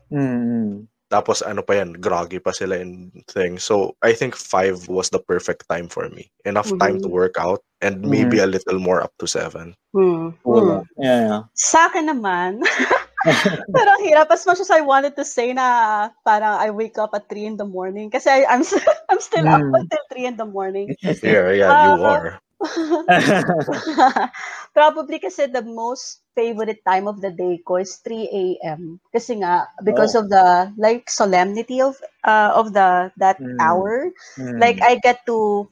Mm. 0.09 0.89
Tapos 1.15 1.47
ano 1.47 1.63
pa 1.63 1.79
yan, 1.79 1.95
groggy 2.03 2.43
pa 2.43 2.51
sila 2.51 2.75
in 2.75 3.15
thing. 3.31 3.55
So 3.63 3.95
I 4.03 4.19
think 4.19 4.35
five 4.35 4.91
was 4.91 5.15
the 5.15 5.23
perfect 5.23 5.71
time 5.71 5.87
for 5.87 6.11
me. 6.11 6.27
Enough 6.43 6.75
time 6.83 6.99
to 6.99 7.09
work 7.09 7.39
out 7.39 7.63
and 7.79 8.03
maybe 8.03 8.43
a 8.43 8.51
little 8.51 8.83
more 8.83 8.99
up 8.99 9.15
to 9.23 9.31
seven. 9.31 9.79
Mm. 9.95 10.35
Cool. 10.43 10.83
Mm. 10.83 10.83
Yeah, 10.99 11.21
yeah. 11.23 11.41
Sa 11.55 11.87
akin 11.87 12.11
naman, 12.11 12.67
parang 13.79 13.99
hirap. 14.03 14.27
As 14.35 14.43
much 14.43 14.59
as 14.59 14.75
I 14.75 14.83
wanted 14.83 15.15
to 15.15 15.23
say 15.23 15.55
na 15.55 16.11
parang 16.27 16.59
I 16.59 16.75
wake 16.75 16.99
up 16.99 17.15
at 17.15 17.31
3 17.31 17.55
in 17.55 17.57
the 17.63 17.69
morning 17.69 18.11
kasi 18.11 18.27
I, 18.35 18.51
I'm, 18.51 18.67
I'm 19.07 19.23
still 19.23 19.47
up 19.47 19.63
Mm. 19.63 19.87
until 19.87 20.03
3 20.11 20.27
in 20.35 20.37
the 20.37 20.51
morning. 20.51 20.99
Yeah, 21.23 21.55
yeah, 21.55 21.71
you 21.87 21.95
Uh, 22.03 22.11
are. 22.11 22.43
Probably 24.77 25.19
kasi 25.19 25.47
the 25.47 25.63
most 25.63 26.23
favorite 26.35 26.83
time 26.87 27.07
of 27.09 27.21
the 27.21 27.31
day 27.31 27.61
ko 27.65 27.77
is 27.81 27.97
3 28.03 28.59
a.m. 28.77 29.01
Kasi 29.13 29.41
nga, 29.43 29.69
because 29.85 30.15
Oh. 30.15 30.19
of 30.19 30.29
the 30.31 30.73
like 30.79 31.09
solemnity 31.11 31.81
of 31.81 31.97
uh, 32.25 32.53
of 32.55 32.73
the 32.73 33.11
that 33.19 33.41
Mm. 33.41 33.57
hour, 33.61 34.11
Mm. 34.39 34.61
like 34.61 34.79
I 34.83 34.97
get 35.03 35.25
to 35.27 35.69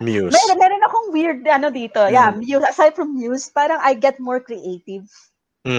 Muse. 0.00 0.40
Meron, 0.40 0.58
meron 0.58 0.86
akong 0.86 1.06
weird 1.12 1.40
ano 1.48 1.68
dito. 1.70 2.04
Yeah, 2.08 2.30
Mm. 2.30 2.36
muse, 2.36 2.64
aside 2.66 2.94
from 2.96 3.14
muse, 3.16 3.48
parang 3.52 3.78
I 3.82 3.94
get 3.94 4.18
more 4.20 4.40
creative 4.40 5.06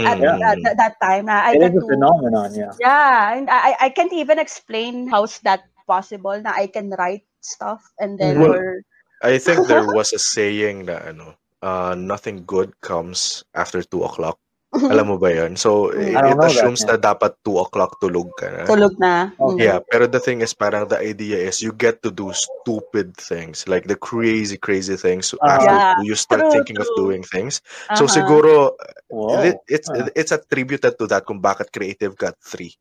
at, 0.03 0.17
Mm. 0.17 0.39
at, 0.45 0.59
at 0.63 0.77
that 0.77 0.95
time. 1.01 1.25
Na 1.27 1.41
I 1.45 1.53
it 1.53 1.61
get 1.61 1.71
is 1.71 1.75
a 1.75 1.81
to, 1.81 1.87
phenomenon, 1.87 2.53
yeah. 2.55 2.73
yeah, 2.79 3.33
and 3.37 3.49
I, 3.49 3.75
I 3.79 3.89
can't 3.89 4.13
even 4.13 4.39
explain 4.39 5.07
how's 5.09 5.39
that 5.41 5.63
possible 5.87 6.35
na 6.41 6.51
I 6.55 6.67
can 6.67 6.89
write 6.91 7.25
stuff 7.41 7.81
and 7.99 8.19
then 8.19 8.39
Well, 8.39 8.53
or 8.53 8.83
I 9.23 9.39
think 9.39 9.67
there 9.67 9.87
was 9.95 10.11
a 10.11 10.19
saying 10.19 10.85
that 10.91 11.07
ano, 11.07 11.35
uh, 11.63 11.95
nothing 11.95 12.43
good 12.43 12.75
comes 12.83 13.43
after 13.55 13.81
2 13.81 14.03
o'clock. 14.03 14.37
Alam 14.89 15.13
mo 15.13 15.17
ba 15.21 15.29
yun? 15.29 15.53
So, 15.53 15.93
it, 15.93 16.17
I 16.17 16.33
don't 16.33 16.33
it 16.33 16.37
know 16.41 16.49
that, 16.49 16.49
assumes 16.49 16.81
yeah. 16.81 16.97
na 16.97 17.13
dapat 17.13 17.37
2 17.45 17.61
o'clock 17.61 18.01
tulog 18.01 18.33
ka 18.33 18.49
na. 18.49 18.65
tulog 18.65 18.97
na. 18.97 19.29
Mm. 19.37 19.61
Yeah, 19.61 19.77
pero 19.85 20.09
the 20.09 20.17
thing 20.17 20.41
is 20.41 20.57
parang 20.57 20.89
the 20.89 20.97
idea 20.97 21.37
is 21.45 21.61
you 21.61 21.71
get 21.77 22.01
to 22.01 22.09
do 22.09 22.33
stupid 22.33 23.13
things, 23.13 23.69
like 23.69 23.85
the 23.85 23.93
crazy, 23.93 24.57
crazy 24.57 24.97
things 24.97 25.29
Ah. 25.45 25.61
after 25.61 25.77
Yeah, 25.77 25.93
you 26.01 26.15
start 26.17 26.49
true, 26.49 26.57
thinking 26.57 26.81
of 26.81 26.89
doing 26.97 27.21
things. 27.21 27.61
So 27.93 28.09
Uh-huh. 28.09 28.17
siguro 28.17 28.73
Whoa. 29.13 29.45
it, 29.45 29.61
it's 29.69 29.87
Ah. 29.93 30.09
it's 30.17 30.33
attributed 30.33 30.97
to 30.97 31.05
that 31.13 31.29
kung 31.29 31.37
bakit 31.37 31.69
creative 31.69 32.17
got 32.17 32.33
three. 32.41 32.73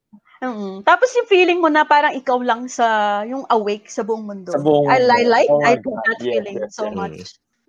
Mm. 0.42 0.82
Tapos 0.82 1.08
yung 1.14 1.30
feeling 1.30 1.62
mo 1.62 1.70
na 1.70 1.86
parang 1.86 2.18
ikaw 2.18 2.42
lang 2.42 2.66
sa 2.66 3.22
yung 3.22 3.46
awake 3.46 3.86
sa 3.86 4.02
buong 4.02 4.26
mundo. 4.26 4.50
Sa 4.50 4.58
buong 4.58 4.90
I, 4.90 4.98
I 4.98 5.22
like 5.22 5.46
Oh 5.46 5.62
I 5.62 5.78
feel 5.78 5.94
that 6.02 6.18
Yes, 6.18 6.34
feeling 6.34 6.58
yes, 6.58 6.74
so 6.74 6.90
yes. 6.90 6.96
much. 6.98 7.16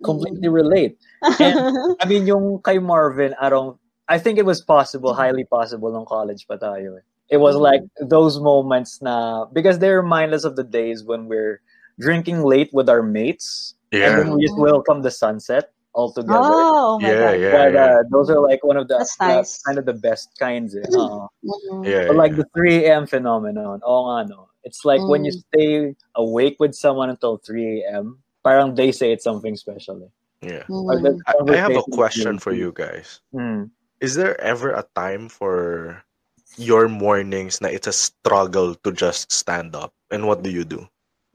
Completely 0.02 0.50
relate. 0.50 0.98
And 1.38 1.54
I 2.02 2.04
mean, 2.10 2.26
yung 2.26 2.58
kay 2.66 2.82
Marvin, 2.82 3.32
I 3.38 3.46
don't 3.48 3.78
I 4.10 4.18
think 4.18 4.42
it 4.42 4.44
was 4.44 4.60
possible, 4.60 5.14
highly 5.14 5.46
possible 5.46 5.88
nung 5.94 6.04
college 6.04 6.44
pa 6.50 6.58
tayo. 6.58 6.98
Eh. 6.98 7.04
It 7.30 7.38
was 7.38 7.56
like 7.56 7.80
those 8.02 8.36
moments 8.42 9.00
na 9.00 9.46
because 9.54 9.78
they 9.78 9.94
remind 9.94 10.34
us 10.34 10.42
of 10.44 10.58
the 10.58 10.66
days 10.66 11.06
when 11.06 11.30
we're 11.30 11.62
drinking 12.02 12.42
late 12.42 12.74
with 12.74 12.90
our 12.90 13.06
mates 13.06 13.78
Yeah. 13.94 14.10
and 14.10 14.12
then 14.18 14.28
we 14.34 14.42
just 14.42 14.58
welcome 14.58 15.06
the 15.06 15.14
sunset 15.14 15.70
all 15.94 16.10
together. 16.12 16.42
Oh, 16.42 16.98
my 16.98 17.08
Yeah, 17.08 17.30
God. 17.30 17.40
yeah. 17.40 17.52
but 17.54 17.72
uh, 17.76 17.98
those 18.10 18.28
are 18.30 18.40
like 18.42 18.62
one 18.66 18.76
of 18.76 18.88
the 18.90 18.98
That's 18.98 19.16
the- 19.16 19.26
nice. 19.40 19.62
kind 19.62 19.78
of 19.78 19.86
the 19.86 19.94
best 19.94 20.34
kinds. 20.38 20.74
Eh. 20.74 20.82
Uh, 20.90 21.30
Mhm. 21.46 21.86
Yeah. 21.86 22.06
but 22.10 22.16
like 22.18 22.32
yeah. 22.34 22.42
the 22.42 22.46
3 22.54 22.84
a.m. 22.86 23.06
phenomenon, 23.06 23.80
oh 23.86 24.10
nga 24.10 24.28
no. 24.28 24.50
It's 24.66 24.82
like 24.84 25.00
when 25.06 25.24
you 25.24 25.32
Mm. 25.32 25.42
stay 25.54 25.72
awake 26.18 26.56
with 26.58 26.74
someone 26.74 27.10
until 27.14 27.38
3 27.38 27.84
a.m., 27.86 28.18
parang 28.42 28.74
they 28.74 28.90
say 28.92 29.12
it's 29.14 29.24
something 29.24 29.54
special. 29.56 30.02
Eh. 30.42 30.58
yeah. 30.60 30.64
Or 30.68 30.98
Mhm. 30.98 31.16
I, 31.30 31.32
I 31.52 31.56
have 31.56 31.76
a 31.78 31.86
question 31.94 32.36
for 32.42 32.50
you 32.52 32.74
guys. 32.74 33.20
Mm. 33.32 33.70
Is 34.02 34.18
there 34.18 34.34
ever 34.42 34.74
a 34.74 34.84
time 34.98 35.30
for 35.30 36.02
your 36.58 36.88
mornings 36.90 37.62
na 37.62 37.68
it's 37.70 37.86
a 37.88 37.94
struggle 37.94 38.74
to 38.82 38.90
just 38.92 39.30
stand 39.32 39.72
up? 39.78 39.94
And 40.10 40.26
what 40.26 40.42
do 40.42 40.50
you 40.50 40.64
do? 40.66 40.84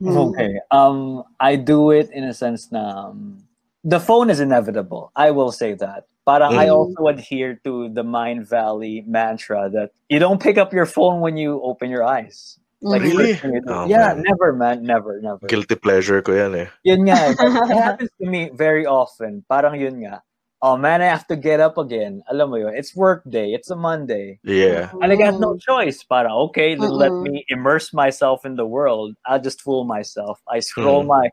Okay. 0.04 0.56
Um, 0.72 1.24
I 1.40 1.56
do 1.60 1.90
it 1.92 2.08
in 2.12 2.24
a 2.24 2.32
sense 2.32 2.72
na 2.72 3.12
um, 3.12 3.36
the 3.84 4.00
phone 4.00 4.30
is 4.30 4.40
inevitable. 4.40 5.12
I 5.16 5.30
will 5.30 5.52
say 5.52 5.74
that. 5.74 6.04
Parang 6.26 6.52
I 6.58 6.68
Mm. 6.68 6.76
also 6.76 7.06
adhere 7.08 7.58
to 7.64 7.88
the 7.88 8.04
Mindvalley 8.04 9.06
mantra 9.06 9.70
that 9.72 9.90
you 10.08 10.18
don't 10.18 10.40
pick 10.40 10.58
up 10.58 10.72
your 10.72 10.86
phone 10.86 11.20
when 11.20 11.36
you 11.36 11.60
open 11.62 11.90
your 11.90 12.04
eyes. 12.04 12.58
Like. 12.82 13.02
Really? 13.02 13.32
first 13.36 13.42
thing 13.42 13.52
you 13.54 13.60
do. 13.60 13.72
Oh, 13.72 13.84
yeah, 13.88 14.14
man. 14.16 14.24
never, 14.24 14.52
man, 14.52 14.82
never, 14.84 15.20
never. 15.20 15.44
Guilty 15.48 15.76
pleasure 15.76 16.20
ko 16.24 16.32
yan 16.32 16.54
eh. 16.56 16.68
Yun 16.84 17.04
nga, 17.08 17.16
eh. 17.28 17.34
it 17.72 17.76
happens 17.76 18.10
to 18.20 18.24
me 18.28 18.48
very 18.56 18.84
often. 18.88 19.44
Parang 19.48 19.76
yun 19.76 20.00
nga. 20.04 20.22
Oh 20.60 20.76
man, 20.76 21.00
I 21.00 21.08
have 21.08 21.24
to 21.32 21.36
get 21.40 21.60
up 21.60 21.76
again. 21.80 22.20
Alam 22.28 22.52
mo 22.52 22.56
yun, 22.60 22.76
it's 22.76 22.92
work 22.96 23.24
day. 23.28 23.52
It's 23.56 23.72
a 23.72 23.76
Monday. 23.76 24.40
Yeah. 24.44 24.92
And 25.00 25.08
I 25.08 25.16
got 25.16 25.40
no 25.40 25.56
choice. 25.56 26.04
Parang, 26.04 26.32
okay, 26.52 26.76
then 26.76 26.92
let 26.92 27.12
me 27.24 27.44
immerse 27.48 27.92
myself 27.96 28.44
in 28.44 28.56
the 28.60 28.68
world. 28.68 29.16
I'll 29.24 29.40
just 29.40 29.60
fool 29.64 29.84
myself. 29.88 30.40
I 30.48 30.60
scroll 30.60 31.04
Mm. 31.04 31.12
my 31.16 31.26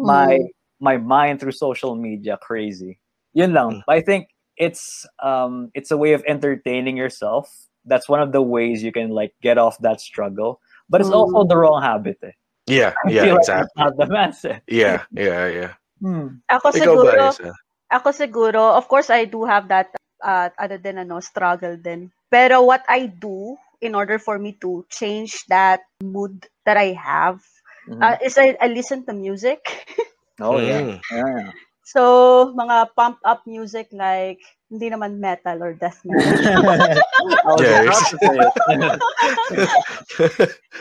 my 0.00 0.28
Mm. 0.40 0.48
My 0.80 0.96
mind 0.96 1.40
through 1.40 1.52
social 1.52 1.94
media 1.94 2.38
crazy. 2.40 2.98
Yun 3.32 3.52
lang. 3.52 3.70
Mm. 3.70 3.82
But 3.86 3.96
I 3.96 4.02
think 4.02 4.28
it's 4.56 5.06
um 5.22 5.70
it's 5.74 5.90
a 5.92 5.96
way 5.96 6.12
of 6.12 6.24
entertaining 6.26 6.96
yourself. 6.96 7.48
That's 7.84 8.08
one 8.08 8.20
of 8.20 8.32
the 8.32 8.42
ways 8.42 8.82
you 8.82 8.92
can 8.92 9.10
like 9.12 9.32
get 9.40 9.56
off 9.56 9.78
that 9.80 10.00
struggle. 10.00 10.60
But 10.90 11.00
it's 11.00 11.10
also 11.14 11.46
the 11.46 11.56
wrong 11.56 11.80
habit. 11.80 12.18
Eh. 12.24 12.34
Yeah, 12.66 12.92
yeah, 13.06 13.22
feel 13.22 13.34
like 13.38 13.46
exactly. 13.46 13.78
not 13.78 13.96
the 13.96 14.06
mass. 14.10 14.44
Eh. 14.44 14.58
Yeah, 14.66 15.06
yeah, 15.14 15.46
yeah. 15.46 15.72
Hmm. 16.02 16.42
Ako 16.50 16.74
Ikaw 16.74 16.82
siguro, 16.82 17.12
ba, 17.14 17.30
Isa? 17.30 17.52
ako 17.94 18.08
siguro, 18.10 18.62
of 18.74 18.88
course, 18.90 19.10
I 19.10 19.24
do 19.24 19.44
have 19.46 19.68
that, 19.68 19.94
uh, 20.22 20.50
other 20.58 20.78
than, 20.78 20.98
ano, 20.98 21.20
struggle 21.20 21.78
then. 21.78 22.10
Pero 22.30 22.62
what 22.62 22.82
I 22.88 23.06
do 23.06 23.54
in 23.80 23.94
order 23.94 24.18
for 24.18 24.38
me 24.38 24.58
to 24.60 24.84
change 24.90 25.46
that 25.48 25.86
mood 26.02 26.46
that 26.64 26.76
I 26.76 26.92
have 26.94 27.42
Mhm. 27.88 28.02
uh, 28.02 28.16
is 28.22 28.38
I, 28.38 28.56
I 28.60 28.68
listen 28.68 29.06
to 29.06 29.12
music. 29.12 29.60
oh 30.40 30.58
yeah. 30.58 30.80
Mm. 30.80 31.00
yeah. 31.12 31.52
So, 31.90 32.54
mga 32.54 32.94
pump 32.94 33.18
up 33.26 33.42
music 33.50 33.90
like, 33.90 34.38
hindi 34.70 34.94
naman 34.94 35.18
metal 35.18 35.58
or 35.58 35.74
death 35.74 35.98
metal. 36.06 36.22
To 36.22 38.14
say 38.14 38.30
it. 38.38 38.54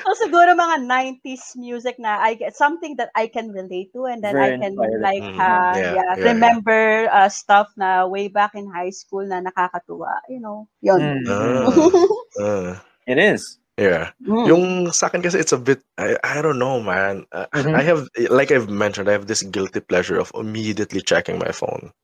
so, 0.05 0.09
siguro 0.21 0.53
mga 0.53 0.85
90s 0.85 1.57
music 1.57 1.97
na 1.97 2.21
I 2.21 2.37
get 2.37 2.53
something 2.53 2.93
that 3.01 3.09
I 3.17 3.25
can 3.25 3.49
relate 3.49 3.89
to 3.97 4.05
and 4.05 4.21
then 4.21 4.37
Very 4.37 4.53
I 4.53 4.61
can 4.61 4.77
inspiring. 4.77 5.01
like, 5.01 5.25
Mm, 5.25 5.41
uh, 5.41 5.73
yeah, 5.73 5.93
yeah, 5.97 6.13
yeah, 6.13 6.23
remember 6.29 7.09
uh, 7.09 7.29
stuff 7.29 7.73
na 7.73 8.05
way 8.05 8.29
back 8.29 8.53
in 8.53 8.69
high 8.69 8.93
school 8.93 9.25
na 9.25 9.41
nakakatuwa. 9.41 10.21
You 10.29 10.45
know, 10.45 10.69
yun. 10.85 11.01
Mm, 11.01 11.25
mm. 11.25 12.05
Uh, 12.37 12.77
It 13.09 13.17
is. 13.17 13.57
Yeah. 13.79 14.11
Mm. 14.27 14.45
Yung 14.51 14.65
sa 14.91 15.07
akin 15.07 15.23
kasi 15.23 15.39
it's 15.39 15.55
a 15.55 15.61
bit 15.61 15.79
I, 15.95 16.19
I 16.19 16.43
don't 16.43 16.59
know 16.59 16.83
man. 16.83 17.23
Uh, 17.31 17.47
Mhm. 17.55 17.73
I 17.79 17.83
have 17.87 18.11
like 18.27 18.51
I've 18.51 18.67
mentioned 18.67 19.07
I 19.07 19.15
have 19.15 19.31
this 19.31 19.41
guilty 19.47 19.79
pleasure 19.79 20.19
of 20.19 20.35
immediately 20.35 20.99
checking 20.99 21.39
my 21.39 21.55
phone. 21.55 21.95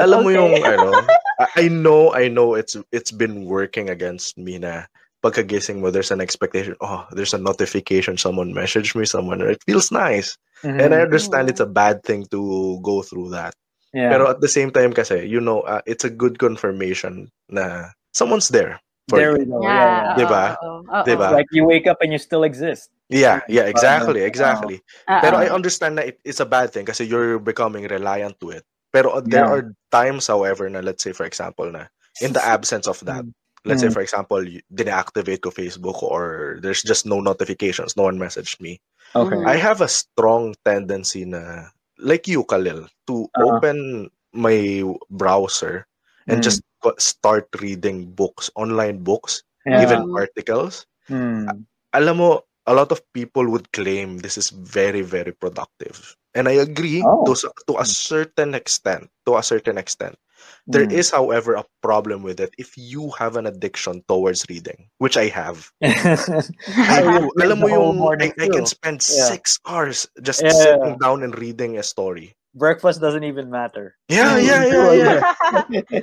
Alam 0.00 0.24
mo 0.24 0.30
yung 0.32 0.64
ano, 0.64 1.04
I, 1.38 1.68
I 1.68 1.68
know 1.68 2.16
I 2.16 2.32
know 2.32 2.56
it's 2.56 2.80
it's 2.88 3.12
been 3.12 3.44
working 3.44 3.92
against 3.92 4.40
me 4.40 4.56
na 4.56 4.88
pagkagising 5.24 5.80
mo 5.80 5.88
there's 5.88 6.12
an 6.12 6.20
expectation 6.20 6.76
oh 6.84 7.08
there's 7.16 7.32
a 7.32 7.40
notification 7.40 8.20
someone 8.20 8.52
messaged 8.52 8.92
me 8.92 9.08
someone 9.08 9.40
it 9.40 9.56
feels 9.64 9.88
nice 9.88 10.36
and 10.60 10.92
I 10.92 11.00
understand 11.00 11.48
it's 11.48 11.64
a 11.64 11.68
bad 11.68 12.04
thing 12.04 12.28
to 12.28 12.76
go 12.84 13.00
through 13.00 13.32
that 13.32 13.56
yeah. 13.96 14.12
pero 14.12 14.28
at 14.28 14.44
the 14.44 14.52
same 14.52 14.68
time 14.68 14.92
kasi 14.92 15.24
you 15.24 15.40
know 15.40 15.64
uh, 15.64 15.80
it's 15.88 16.04
a 16.04 16.12
good 16.12 16.36
confirmation 16.36 17.32
na 17.48 17.96
someone's 18.12 18.52
there 18.52 18.76
for 19.08 19.18
there 19.18 19.32
we 19.36 19.44
go. 19.44 19.60
Yeah, 19.62 19.70
yeah. 19.70 20.16
Diba? 20.16 20.44
oo, 20.62 20.80
oo, 20.88 21.04
Diba? 21.04 21.28
Like 21.32 21.48
you 21.52 21.64
wake 21.64 21.86
up 21.86 21.98
and 22.00 22.12
you 22.12 22.18
still 22.18 22.44
exist. 22.44 22.90
yeah 23.12 23.44
yeah 23.52 23.68
exactly 23.68 24.24
Parang, 24.24 24.32
exactly 24.32 24.76
oo. 24.80 25.20
Pero 25.20 25.36
I 25.36 25.52
understand 25.52 26.00
that 26.00 26.06
it, 26.08 26.16
it's 26.24 26.40
a 26.40 26.48
bad 26.48 26.72
thing 26.72 26.88
kasi 26.88 27.04
you're 27.04 27.36
becoming 27.38 27.84
reliant 27.84 28.40
to 28.40 28.48
it. 28.56 28.64
Pero 28.96 29.10
uh, 29.10 29.20
there 29.20 29.44
Yeah. 29.44 29.52
are 29.52 29.62
times, 29.92 30.24
however, 30.26 30.70
na 30.72 30.80
let's 30.80 31.04
say 31.04 31.12
for 31.12 31.28
example 31.28 31.68
na 31.68 31.92
in 32.24 32.32
the 32.32 32.40
absence 32.40 32.88
of 32.88 32.96
that, 33.04 33.28
let's 33.68 33.84
say 33.84 33.92
Mm. 33.92 33.96
for 33.96 34.00
example, 34.00 34.40
you 34.40 34.64
deactivate 34.72 35.44
ko 35.44 35.52
Facebook 35.52 36.00
or 36.00 36.56
there's 36.64 36.80
just 36.80 37.04
no 37.04 37.20
notifications, 37.20 37.92
no 37.98 38.08
one 38.08 38.16
messaged 38.16 38.56
me. 38.64 38.80
Okay. 39.12 39.36
I 39.44 39.60
have 39.60 39.84
a 39.84 39.88
strong 39.90 40.56
tendency 40.64 41.28
na 41.28 41.68
like 42.00 42.24
you, 42.24 42.40
Khalil, 42.48 42.88
to 43.12 43.28
Uh-huh. 43.36 43.60
open 43.60 44.08
my 44.32 44.80
browser 45.12 45.84
and 46.26 46.40
Mm. 46.40 46.44
just 46.48 46.64
go- 46.64 46.72
start 46.98 47.48
reading 47.60 48.10
books, 48.12 48.50
online 48.54 49.00
books, 49.00 49.42
Yeah. 49.64 49.80
even 49.82 50.12
articles. 50.12 50.84
Mm. 51.08 51.64
alam 51.94 52.16
mo, 52.16 52.42
a 52.66 52.72
lot 52.74 52.90
of 52.90 52.98
people 53.12 53.46
would 53.46 53.70
claim 53.76 54.18
this 54.18 54.34
is 54.40 54.50
very, 54.50 55.00
very 55.04 55.30
productive. 55.30 56.16
And 56.34 56.48
I 56.48 56.58
agree 56.58 57.04
Oh. 57.06 57.22
to, 57.28 57.36
to 57.70 57.78
a 57.78 57.86
certain 57.86 58.56
extent. 58.56 59.06
To 59.30 59.36
a 59.38 59.44
certain 59.44 59.78
extent. 59.78 60.18
There 60.66 60.84
Mm. 60.84 60.92
is, 60.92 61.12
however, 61.12 61.54
a 61.54 61.64
problem 61.84 62.24
with 62.24 62.40
it 62.40 62.52
if 62.58 62.74
you 62.76 63.12
have 63.20 63.36
an 63.36 63.46
addiction 63.46 64.02
towards 64.08 64.44
reading, 64.50 64.88
which 64.98 65.16
I 65.16 65.28
have. 65.28 65.70
I 65.84 66.98
I 67.04 67.20
Alam 67.44 67.58
mo 67.60 67.68
yung, 67.68 68.00
I, 68.20 68.32
I 68.32 68.48
can 68.48 68.66
spend 68.66 69.00
Yeah. 69.04 69.28
six 69.30 69.60
hours 69.64 70.08
just 70.24 70.42
Yeah. 70.42 70.52
sitting 70.52 70.98
down 70.98 71.22
and 71.22 71.36
reading 71.38 71.78
a 71.78 71.84
story. 71.86 72.34
Breakfast 72.54 73.00
doesn't 73.02 73.24
even 73.26 73.50
matter. 73.50 73.98
Yeah, 74.08 74.38
Mm. 74.38 74.46
yeah, 74.46 74.62
yeah, 74.64 74.90
yeah. 74.94 75.20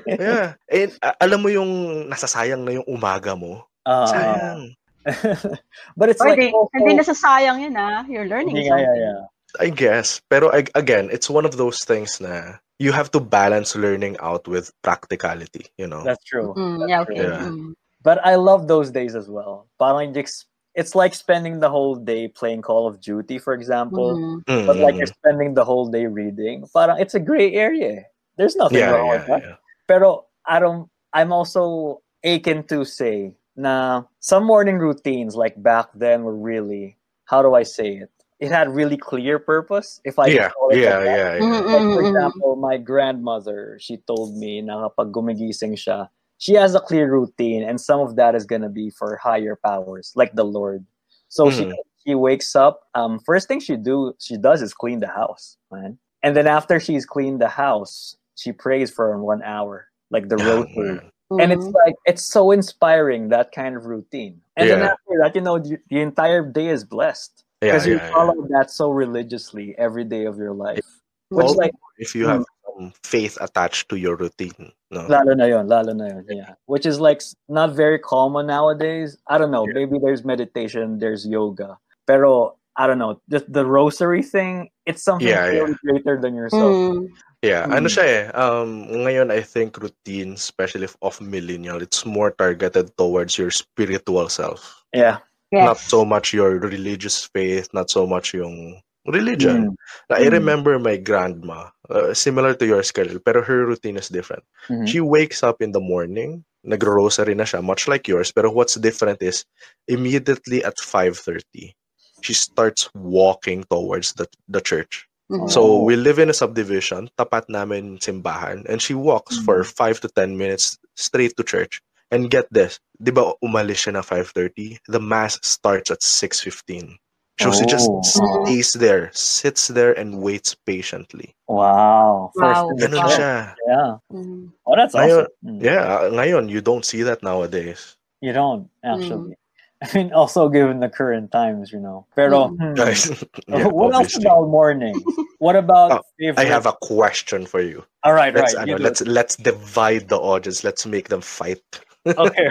Yeah. 0.06 0.48
And 0.68 0.92
uh, 1.02 1.16
alam 1.24 1.40
mo 1.42 1.50
yung 1.50 1.72
nasasayang 2.12 2.68
na 2.68 2.76
yung 2.76 2.88
umaga 2.92 3.34
mo? 3.40 3.64
Uh, 3.88 4.06
Sayang. 4.12 4.62
but 5.98 6.10
it's 6.12 6.22
Or 6.22 6.30
like 6.30 6.40
di, 6.40 6.52
also, 6.52 6.70
hindi 6.78 6.94
nasasayang 7.00 7.58
yun 7.64 7.74
ah. 7.80 8.04
You're 8.06 8.28
learning 8.28 8.54
Hindi 8.56 8.70
nga, 8.70 8.78
something. 8.78 9.00
yeah, 9.00 9.16
yeah. 9.18 9.64
I 9.64 9.68
guess. 9.72 10.22
Pero 10.30 10.52
ag- 10.52 10.72
again, 10.76 11.10
it's 11.12 11.28
one 11.32 11.44
of 11.48 11.56
those 11.58 11.84
things 11.84 12.20
na 12.22 12.60
you 12.80 12.92
have 12.92 13.12
to 13.12 13.20
balance 13.20 13.76
learning 13.76 14.16
out 14.20 14.48
with 14.48 14.72
practicality, 14.84 15.68
you 15.80 15.88
know? 15.88 16.04
That's 16.04 16.24
true. 16.28 16.54
Mm, 16.56 16.80
That's 16.84 16.90
yeah, 16.92 17.04
true. 17.04 17.16
okay. 17.16 17.28
Yeah. 17.32 17.48
Mm. 17.48 17.74
But 18.04 18.20
I 18.26 18.36
love 18.36 18.68
those 18.68 18.92
days 18.92 19.16
as 19.16 19.30
well. 19.32 19.68
Parang 19.80 20.12
just- 20.14 20.51
it's 20.76 20.96
like 20.96 21.14
spending 21.14 21.60
the 21.60 21.70
whole 21.70 21.96
day 21.96 22.28
playing 22.28 22.62
Call 22.62 22.88
of 22.88 23.02
Duty, 23.02 23.38
for 23.40 23.54
example. 23.54 24.16
Mhm. 24.16 24.44
Mm, 24.48 24.68
But 24.68 24.78
like 24.80 24.96
you're 24.96 25.08
spending 25.08 25.54
the 25.54 25.66
whole 25.66 25.88
day 25.88 26.06
reading. 26.08 26.68
Parang 26.74 27.00
it's 27.00 27.14
a 27.16 27.20
gray 27.20 27.54
area. 27.54 28.06
There's 28.38 28.56
nothing 28.56 28.80
yeah, 28.80 28.92
wrong 28.92 29.10
with 29.10 29.28
that. 29.28 29.42
yeah. 29.44 29.56
Pero 29.88 30.26
I 30.48 30.60
don't 30.60 30.88
I'm 31.14 31.34
also 31.36 32.00
aching 32.24 32.64
to 32.72 32.86
say 32.86 33.36
na 33.56 34.04
some 34.24 34.48
morning 34.48 34.80
routines 34.80 35.36
like 35.36 35.60
back 35.62 35.92
then 35.94 36.24
were 36.24 36.38
really 36.38 36.96
how 37.28 37.42
do 37.44 37.56
I 37.56 37.64
say 37.64 38.00
it? 38.08 38.12
It 38.40 38.50
had 38.50 38.74
really 38.74 38.98
clear 38.98 39.38
purpose. 39.40 40.02
If 40.04 40.18
I 40.18 40.28
Yeah, 40.34 40.50
call 40.50 40.72
it 40.72 40.82
yeah, 40.82 40.98
like 40.98 41.06
that. 41.06 41.16
yeah, 41.16 41.32
yeah. 41.36 41.46
Mm, 41.46 41.62
Like, 41.72 41.88
for 41.94 42.02
mm, 42.02 42.08
example, 42.10 42.56
my 42.58 42.76
grandmother, 42.78 43.78
she 43.80 43.98
told 44.04 44.36
me 44.36 44.60
na 44.66 44.90
kapag 44.90 45.14
gumigising 45.14 45.78
siya, 45.78 46.10
she 46.42 46.54
has 46.58 46.74
a 46.74 46.80
clear 46.82 47.06
routine 47.10 47.62
and 47.62 47.80
some 47.80 48.00
of 48.02 48.16
that 48.16 48.34
is 48.34 48.46
going 48.46 48.64
to 48.64 48.74
be 48.82 48.90
for 48.90 49.16
higher 49.22 49.56
powers 49.64 50.12
like 50.16 50.34
the 50.34 50.44
Lord. 50.44 50.84
So 51.30 51.50
she 51.52 51.64
Mm. 51.66 51.76
she 52.04 52.16
wakes 52.16 52.56
up, 52.56 52.76
um 52.96 53.20
first 53.30 53.48
thing 53.48 53.60
she 53.62 53.78
do 53.78 54.14
she 54.20 54.36
does 54.38 54.62
is 54.66 54.74
clean 54.74 55.00
the 55.00 55.08
house, 55.22 55.58
man. 55.72 55.98
And 56.24 56.36
then 56.36 56.48
after 56.48 56.80
she's 56.80 57.06
cleaned 57.06 57.40
the 57.40 57.48
house, 57.66 58.18
she 58.42 58.52
prays 58.52 58.90
for 58.90 59.08
one 59.22 59.44
hour, 59.44 59.86
like 60.10 60.28
the 60.30 60.38
Oh, 60.38 60.50
rosary. 60.50 60.98
man. 60.98 61.12
And 61.42 61.50
it's 61.54 61.68
Mhm. 61.70 61.74
like 61.86 61.96
it's 62.10 62.26
so 62.26 62.52
inspiring 62.52 63.30
that 63.30 63.52
kind 63.54 63.78
of 63.78 63.86
routine. 63.86 64.42
And 64.58 64.66
then 64.70 64.82
after 64.82 65.14
that, 65.22 65.36
you 65.38 65.42
know, 65.42 65.58
the, 65.60 65.78
the 65.94 66.02
entire 66.02 66.42
day 66.44 66.68
is 66.74 66.84
blessed 66.84 67.34
Yeah, 67.62 67.70
because 67.70 67.86
you 67.86 67.96
yeah, 67.96 68.02
yeah. 68.02 68.14
follow 68.18 68.38
that 68.50 68.68
so 68.74 68.90
religiously 68.90 69.68
every 69.78 70.04
day 70.04 70.26
of 70.26 70.36
your 70.42 70.54
life. 70.54 70.84
Which 71.30 71.46
Also, 71.46 71.62
like 71.62 71.72
if 72.02 72.16
you 72.18 72.26
have 72.26 72.42
some 72.42 72.61
faith 73.06 73.38
attached 73.38 73.90
to 73.94 73.96
your 74.02 74.18
routine, 74.18 74.74
no? 74.90 75.06
lalo 75.06 75.38
na 75.38 75.46
yun, 75.46 75.70
lalo 75.70 75.94
na 75.94 76.10
yun, 76.10 76.26
yeah. 76.30 76.58
Which 76.66 76.90
is 76.90 76.98
like 76.98 77.22
not 77.46 77.78
very 77.78 78.00
common 78.02 78.48
nowadays. 78.50 79.18
I 79.30 79.38
don't 79.38 79.54
know. 79.54 79.66
Yeah. 79.70 79.86
Maybe 79.86 80.02
there's 80.02 80.26
meditation, 80.26 80.98
there's 80.98 81.24
yoga, 81.28 81.78
pero 82.10 82.58
I 82.80 82.88
don't 82.88 82.98
know. 82.98 83.20
The 83.28 83.44
the 83.46 83.66
rosary 83.68 84.24
thing, 84.24 84.72
it's 84.88 85.04
something 85.04 85.28
Yeah, 85.28 85.52
yeah. 85.52 85.76
greater 85.84 86.18
than 86.18 86.34
yourself. 86.34 86.72
Mm. 86.72 87.12
Yeah, 87.44 87.68
ano 87.68 87.90
Mm. 87.90 87.94
siya 87.94 88.06
eh. 88.06 88.24
Um, 88.38 88.70
ngayon, 89.06 89.28
I 89.34 89.42
think 89.44 89.76
routine, 89.82 90.38
especially 90.40 90.88
of 91.02 91.18
millennial, 91.20 91.82
it's 91.82 92.06
more 92.06 92.32
targeted 92.32 92.94
towards 92.96 93.36
your 93.38 93.52
spiritual 93.52 94.30
self. 94.32 94.86
Yeah. 94.94 95.20
Not 95.52 95.84
so 95.84 96.08
much 96.08 96.32
your 96.32 96.62
religious 96.64 97.28
faith, 97.28 97.68
not 97.76 97.92
so 97.92 98.08
much 98.08 98.32
yung 98.32 98.80
religion. 99.08 99.74
Mm. 99.74 100.14
I 100.14 100.28
Mm. 100.30 100.32
remember 100.38 100.80
my 100.80 100.98
grandma, 100.98 101.70
uh, 101.90 102.14
similar 102.14 102.54
to 102.56 102.66
yours, 102.66 102.92
Khalil, 102.92 103.20
pero 103.26 103.42
her 103.42 103.66
routine 103.66 103.98
is 103.98 104.10
different. 104.10 104.44
Mhm. 104.70 104.88
She 104.88 105.00
wakes 105.02 105.42
up 105.44 105.62
in 105.62 105.72
the 105.74 105.82
morning, 105.82 106.44
nagro-rosary 106.66 107.34
na 107.34 107.44
siya, 107.44 107.64
much 107.66 107.88
like 107.90 108.06
yours, 108.08 108.30
pero 108.32 108.52
what's 108.54 108.78
different 108.78 109.22
is 109.26 109.46
immediately 109.90 110.62
at 110.64 110.78
5.30, 110.78 111.74
she 112.22 112.34
starts 112.38 112.90
walking 112.94 113.66
towards 113.66 114.14
the, 114.14 114.30
the 114.48 114.62
church. 114.62 115.10
Mhm. 115.32 115.50
So 115.50 115.82
we 115.82 115.96
live 115.98 116.20
in 116.22 116.30
a 116.30 116.38
subdivision, 116.38 117.10
tapat 117.18 117.50
namin 117.50 117.98
simbahan, 117.98 118.70
and 118.70 118.78
she 118.84 118.94
walks 118.94 119.42
for 119.42 119.66
Mm. 119.66 119.74
5 119.74 119.98
to 120.06 120.10
10 120.14 120.38
minutes 120.38 120.78
straight 120.94 121.34
to 121.38 121.44
church. 121.44 121.82
And 122.12 122.30
get 122.30 122.46
this, 122.52 122.78
di 123.02 123.10
ba 123.10 123.34
umalis 123.42 123.88
siya 123.88 123.96
na 123.98 124.04
5.30? 124.06 124.78
The 124.86 125.00
mass 125.02 125.40
starts 125.42 125.90
at 125.90 126.04
6.15. 126.06 127.01
So 127.40 127.52
she 127.52 127.66
just 127.66 127.90
Oh. 127.90 128.02
stays 128.04 128.74
there, 128.74 129.10
sits 129.14 129.68
there, 129.70 129.94
and 129.98 130.22
waits 130.22 130.54
patiently. 130.54 131.34
Wow. 131.48 132.30
First 132.38 132.62
Wow. 132.62 132.70
in 132.70 132.78
Ganun 132.78 133.02
church. 133.02 133.18
siya. 133.18 133.36
Yeah. 133.68 133.92
Mhm. 134.14 134.52
Oh, 134.68 134.76
that's 134.76 134.94
Ngayon- 134.94 135.26
awesome. 135.26 135.46
Mm. 135.46 135.60
Yeah, 135.64 135.86
ngayon, 136.12 136.50
you 136.50 136.62
don't 136.62 136.86
see 136.86 137.02
that 137.02 137.24
nowadays. 137.24 137.98
You 138.22 138.34
don't 138.34 138.70
actually. 138.86 139.34
I 139.82 139.90
mean, 139.98 140.14
also 140.14 140.46
given 140.54 140.78
the 140.78 140.90
current 140.94 141.32
times, 141.34 141.74
you 141.74 141.82
know. 141.82 142.06
Pero 142.14 142.50
Mm. 142.54 142.78
hmm, 142.78 142.78
yeah, 143.58 143.66
what 143.74 143.96
else 143.98 144.14
about 144.22 144.46
morning? 144.46 144.94
What 145.42 145.56
about 145.58 145.90
Oh, 145.92 146.02
favorite? 146.22 146.38
I 146.38 146.46
have 146.46 146.70
a 146.70 146.78
question 146.86 147.50
for 147.50 147.62
you. 147.66 147.82
All 148.06 148.14
right, 148.14 148.30
Let's, 148.30 148.54
right. 148.54 148.70
ano, 148.70 148.72
you 148.74 148.78
do 148.78 148.84
let's 148.86 149.02
let's 149.10 149.34
divide 149.34 150.06
the 150.14 150.22
audience. 150.22 150.62
Let's 150.62 150.86
make 150.86 151.10
them 151.10 151.26
fight. 151.26 151.66
okay. 152.06 152.50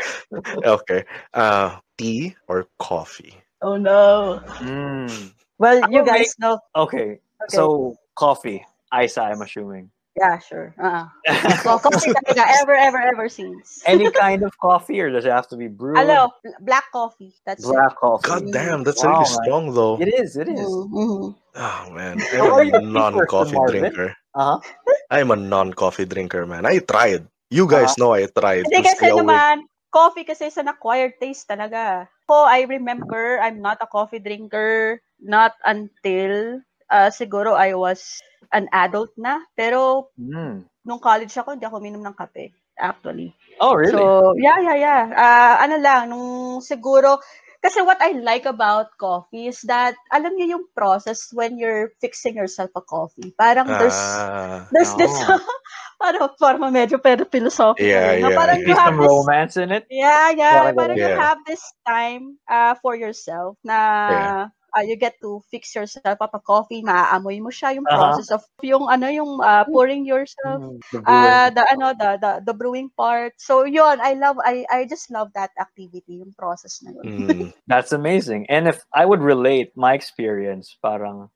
okay. 0.66 1.00
Uh, 1.34 1.78
tea 1.98 2.34
or 2.50 2.66
coffee? 2.82 3.38
Oh 3.62 3.76
no. 3.76 4.40
Mm. 4.64 5.32
Well, 5.58 5.84
I 5.84 5.88
you 5.88 6.00
will 6.00 6.06
guys 6.06 6.34
know. 6.38 6.58
Okay. 6.74 7.20
Okay. 7.20 7.48
So 7.48 7.96
coffee, 8.16 8.64
Isa, 8.92 9.22
I'm 9.22 9.42
assuming. 9.42 9.90
Yeah, 10.18 10.38
sure. 10.42 10.74
Uh-uh. 10.74 11.06
So, 11.62 11.78
coffee 11.78 12.10
talaga, 12.10 12.42
ever, 12.60 12.74
ever, 12.74 12.98
ever 12.98 13.28
since. 13.30 13.80
Any 13.86 14.10
kind 14.10 14.42
of 14.42 14.52
coffee, 14.58 15.00
or 15.00 15.08
does 15.08 15.24
it 15.24 15.30
have 15.30 15.46
to 15.48 15.56
be 15.56 15.68
brewed? 15.70 15.96
Hello, 15.96 16.28
black 16.60 16.90
coffee. 16.90 17.32
That's 17.46 17.62
Black 17.62 17.94
coffee. 17.96 18.26
God 18.26 18.44
damn, 18.52 18.82
that's 18.82 19.00
Wow, 19.04 19.22
really 19.22 19.30
man. 19.30 19.38
strong 19.44 19.64
though. 19.72 19.96
It 20.02 20.10
is. 20.12 20.36
It 20.36 20.48
it. 20.48 20.58
is. 20.58 20.66
Mm-hmm. 20.66 21.30
Oh 21.56 21.82
man, 21.94 22.18
How 22.36 22.52
are 22.52 22.64
you 22.64 22.74
I'm 22.74 22.84
a 22.84 22.90
non-coffee 22.90 23.60
drinker. 23.70 24.12
Uh 24.34 24.58
huh. 24.58 24.58
I'm 25.10 25.30
a 25.30 25.36
non-coffee 25.38 26.06
drinker, 26.06 26.44
man. 26.44 26.66
I 26.66 26.78
tried. 26.82 27.26
You 27.50 27.66
guys 27.66 27.98
know 27.98 28.14
I 28.14 28.26
tried 28.26 28.66
Hindi 28.66 28.82
to 28.82 28.94
kasi 28.94 29.10
stay 29.10 29.10
naman, 29.14 29.66
coffee 29.90 30.22
kasi 30.22 30.46
is 30.50 30.58
an 30.58 30.68
acquired 30.68 31.18
taste 31.18 31.48
talaga. 31.50 32.06
Ko, 32.30 32.46
I 32.46 32.62
remember, 32.70 33.42
I'm 33.42 33.58
not 33.58 33.82
a 33.82 33.90
coffee 33.90 34.22
drinker, 34.22 35.02
not 35.18 35.58
until, 35.66 36.62
uh, 36.86 37.10
siguro 37.10 37.58
I 37.58 37.74
was 37.74 38.22
an 38.54 38.70
adult 38.70 39.10
na. 39.18 39.42
Pero, 39.58 40.14
Mm. 40.14 40.62
nung 40.86 41.02
college 41.02 41.34
ako, 41.34 41.58
hindi 41.58 41.66
ako 41.66 41.82
minom 41.82 42.06
ng 42.06 42.14
kape, 42.14 42.54
actually. 42.78 43.34
Oh, 43.58 43.74
really? 43.74 43.98
So, 43.98 44.38
yeah, 44.38 44.62
yeah, 44.62 44.78
yeah. 44.78 45.02
Ah, 45.18 45.54
ano 45.58 45.82
lang, 45.82 46.14
nung 46.14 46.62
siguro, 46.62 47.18
kasi 47.60 47.82
what 47.82 47.98
I 47.98 48.14
like 48.16 48.46
about 48.46 48.94
coffee 48.96 49.50
is 49.50 49.60
that, 49.66 49.98
alam 50.14 50.38
niyo 50.38 50.54
yung 50.54 50.66
process 50.72 51.34
when 51.34 51.58
you're 51.58 51.90
fixing 51.98 52.38
yourself 52.38 52.70
a 52.78 52.80
coffee. 52.80 53.34
Parang 53.36 53.66
there's, 53.74 53.98
Ah, 53.98 54.64
there's 54.70 54.94
this, 54.96 55.12
Parang, 56.00 56.32
parang 56.40 56.72
medyo 56.72 56.96
pero 56.96 57.28
philosophical. 57.28 57.84
Yeah, 57.84 58.16
na 58.16 58.28
yeah, 58.32 58.38
parang 58.40 58.58
yeah. 58.64 58.68
you 58.68 58.74
have 58.74 58.88
some 58.88 58.96
this, 58.96 59.12
romance 59.12 59.54
in 59.60 59.68
it. 59.68 59.84
yeah, 59.92 60.32
yeah, 60.32 60.72
Parang 60.72 60.76
parang 60.80 60.96
you 60.96 61.12
have 61.12 61.38
this 61.44 61.60
time 61.84 62.40
uh, 62.48 62.72
for 62.80 62.96
yourself 62.96 63.60
na 63.60 63.76
Yeah. 64.08 64.48
uh, 64.72 64.84
you 64.86 64.96
get 64.96 65.20
to 65.20 65.42
fix 65.52 65.74
yourself 65.76 66.16
up 66.24 66.32
a 66.32 66.40
coffee, 66.40 66.80
maaamoy 66.80 67.36
mo 67.44 67.50
siya 67.52 67.76
yung 67.76 67.84
Uh-huh. 67.84 68.00
process 68.00 68.32
of 68.32 68.40
yung 68.64 68.88
ano 68.88 69.12
yung 69.12 69.42
uh, 69.44 69.64
pouring 69.68 70.08
yourself 70.08 70.62
Mm, 70.62 70.80
the 70.92 70.98
brewing. 71.04 71.36
uh 71.36 71.48
the 71.52 71.62
ano 71.68 71.86
the, 71.98 72.10
the 72.22 72.32
the 72.46 72.54
brewing 72.54 72.88
part 72.94 73.34
so 73.40 73.64
yun 73.66 73.98
i 74.00 74.14
love 74.14 74.36
i 74.46 74.62
i 74.70 74.86
just 74.86 75.10
love 75.10 75.28
that 75.34 75.50
activity 75.58 76.22
yung 76.22 76.30
process 76.38 76.80
na 76.86 76.94
yun 76.94 77.04
mm, 77.04 77.44
That's 77.70 77.92
amazing. 77.92 78.46
And 78.50 78.66
if 78.68 78.82
I 78.94 79.06
would 79.06 79.20
relate 79.22 79.74
my 79.76 79.94
experience, 79.94 80.74
parang 80.82 81.30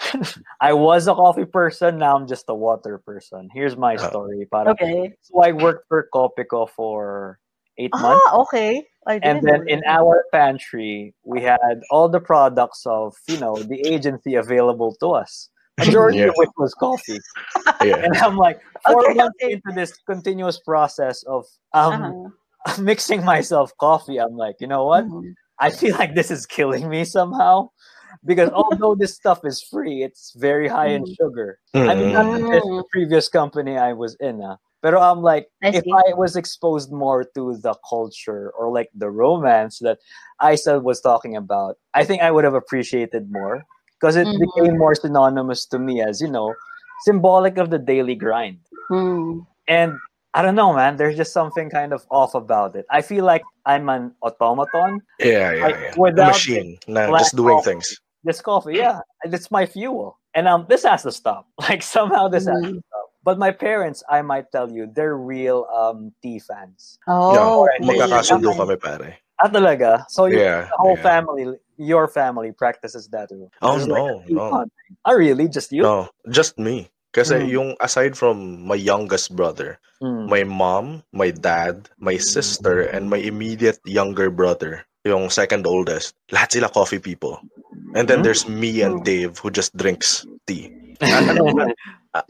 I 0.60 0.72
was 0.72 1.06
a 1.08 1.14
coffee 1.14 1.44
person, 1.44 1.98
now 1.98 2.16
I'm 2.16 2.26
just 2.26 2.44
a 2.48 2.54
water 2.54 2.98
person. 2.98 3.48
Here's 3.52 3.76
my 3.76 3.96
Uh, 3.96 4.08
story. 4.08 4.46
Parang, 4.52 4.74
okay 4.76 5.12
So 5.22 5.40
I 5.42 5.52
worked 5.52 5.88
for 5.88 6.08
Kopiko 6.14 6.68
for 6.68 7.38
eight 7.78 7.92
months. 7.92 8.24
ah 8.26 8.40
okay 8.42 8.84
I 9.06 9.18
And 9.22 9.40
then 9.46 9.68
in 9.68 9.82
our 9.88 10.24
pantry, 10.32 11.14
we 11.24 11.40
had 11.40 11.80
all 11.90 12.08
the 12.08 12.20
products 12.20 12.82
of, 12.86 13.14
you 13.28 13.38
know, 13.38 13.62
the 13.62 13.80
agency 13.82 14.34
available 14.34 14.96
to 15.00 15.12
us. 15.14 15.48
Majority 15.78 16.18
Yeah. 16.18 16.28
of 16.28 16.34
which 16.36 16.50
was 16.58 16.74
coffee. 16.74 17.20
yeah. 17.82 18.02
And 18.04 18.16
I'm 18.18 18.36
like, 18.36 18.58
four 18.84 19.00
Okay, 19.06 19.14
months 19.14 19.38
okay. 19.42 19.52
into 19.54 19.70
this 19.74 19.94
continuous 20.06 20.58
process 20.58 21.22
of 21.24 21.46
um 21.72 22.02
Uh-huh. 22.66 22.82
mixing 22.82 23.24
myself 23.24 23.70
coffee, 23.78 24.18
I'm 24.18 24.36
like, 24.36 24.56
you 24.60 24.66
know 24.66 24.84
what? 24.84 25.06
Mhm. 25.06 25.34
I 25.60 25.70
feel 25.70 25.94
like 25.96 26.14
this 26.14 26.30
is 26.30 26.44
killing 26.46 26.88
me 26.90 27.04
somehow. 27.04 27.70
Because 28.26 28.50
although 28.54 28.94
this 28.94 29.14
stuff 29.14 29.40
is 29.44 29.62
free, 29.62 30.02
it's 30.02 30.32
very 30.36 30.68
high 30.68 30.88
in 30.98 31.04
Mhm. 31.04 31.16
sugar. 31.16 31.58
I 31.74 31.94
mean, 31.94 32.12
not 32.12 32.26
Mm, 32.26 32.50
the 32.50 32.60
the 32.82 32.84
previous 32.90 33.28
company 33.28 33.78
I 33.78 33.92
was 33.94 34.16
in. 34.20 34.42
Uh, 34.42 34.56
but 34.82 34.94
I'm 34.94 35.22
like, 35.22 35.48
I 35.62 35.70
if. 35.72 35.84
I 35.86 36.12
was 36.14 36.36
exposed 36.36 36.92
more 36.92 37.24
to 37.34 37.56
the 37.58 37.74
culture 37.88 38.50
or 38.58 38.70
like 38.70 38.90
the 38.94 39.10
romance 39.10 39.78
that 39.80 39.98
Isa 40.42 40.78
was 40.80 41.00
talking 41.00 41.36
about, 41.36 41.78
I 41.94 42.04
think 42.04 42.22
I 42.22 42.30
would 42.30 42.44
have 42.44 42.54
appreciated 42.54 43.30
more 43.30 43.64
because 43.98 44.16
it 44.16 44.26
Mhm. 44.28 44.38
became 44.38 44.76
more 44.78 44.94
synonymous 44.94 45.64
to 45.72 45.78
me 45.78 46.02
as, 46.02 46.20
you 46.20 46.28
know, 46.28 46.54
symbolic 47.06 47.56
of 47.58 47.70
the 47.70 47.78
daily 47.78 48.14
grind. 48.14 48.60
Mm. 48.90 49.46
And 49.68 49.98
I 50.34 50.42
don't 50.42 50.54
know, 50.54 50.72
man, 50.74 50.96
there's 50.96 51.16
just 51.16 51.32
something 51.32 51.70
kind 51.70 51.92
of 51.92 52.04
off 52.10 52.34
about 52.34 52.76
it. 52.76 52.84
I 52.90 53.00
feel 53.02 53.24
like 53.24 53.44
I'm 53.64 53.88
an 53.88 54.14
automaton. 54.22 55.00
yeah, 55.18 55.50
yeah, 55.52 55.64
Like, 55.64 55.76
yeah. 55.80 55.94
A 56.12 56.24
machine, 56.28 56.78
na 56.86 57.08
black 57.08 57.22
just 57.24 57.34
doing 57.36 57.56
coffee. 57.56 57.70
things. 57.80 57.96
This 58.26 58.42
coffee, 58.42 58.74
yeah, 58.82 59.06
it's 59.22 59.54
my 59.54 59.66
fuel. 59.70 60.18
And 60.34 60.50
um, 60.50 60.66
this 60.68 60.82
has 60.82 61.06
to 61.06 61.14
stop. 61.14 61.46
Like 61.70 61.78
somehow 61.86 62.26
this 62.26 62.50
has 62.50 62.58
to 62.58 62.74
Mhm. 62.74 62.82
stop. 62.90 63.06
But 63.22 63.38
my 63.38 63.54
parents, 63.54 64.02
I 64.10 64.22
might 64.26 64.50
tell 64.50 64.66
you, 64.66 64.90
they're 64.90 65.14
real 65.14 65.66
um 65.70 66.10
tea 66.22 66.42
fans. 66.42 66.98
oh 67.06 67.62
Alright, 67.62 67.78
okay. 67.86 68.02
Magkakasundo 68.02 68.50
kami, 68.58 68.76
pare. 68.82 69.22
Ah, 69.38 69.46
talaga? 69.46 70.02
So 70.10 70.26
you, 70.26 70.42
Yeah, 70.42 70.66
the 70.66 70.78
whole 70.78 70.98
yeah. 70.98 71.06
family, 71.06 71.44
your 71.78 72.10
family 72.10 72.50
practices 72.50 73.06
that 73.14 73.30
too? 73.30 73.46
Oh, 73.62 73.78
There's 73.78 73.86
like 73.86 74.02
no, 74.02 74.06
a 74.26 74.30
no. 74.34 74.46
bonding. 74.50 74.94
Ah, 75.06 75.14
really? 75.14 75.46
Just 75.46 75.70
you? 75.70 75.86
No, 75.86 76.10
just 76.34 76.58
me. 76.58 76.90
Kasi 77.14 77.46
Mm. 77.46 77.50
yung 77.54 77.70
aside 77.78 78.18
from 78.18 78.66
my 78.66 78.76
youngest 78.78 79.34
brother, 79.38 79.78
Mm. 80.02 80.26
my 80.26 80.42
mom, 80.42 80.86
my 81.14 81.30
dad, 81.30 81.88
my 82.02 82.18
sister, 82.18 82.90
and 82.90 83.06
my 83.08 83.18
immediate 83.22 83.78
younger 83.86 84.28
brother, 84.32 84.82
yung 85.06 85.30
second 85.30 85.66
oldest, 85.66 86.14
lahat 86.34 86.52
sila 86.58 86.68
coffee 86.72 87.00
people. 87.00 87.38
And 87.96 88.06
then 88.08 88.20
Mhm. 88.20 88.24
there's 88.28 88.44
me 88.44 88.84
and 88.84 89.00
Dave 89.02 89.40
who 89.40 89.48
just 89.50 89.72
drinks 89.76 90.28
tea. 90.46 90.68
ano, 91.00 91.40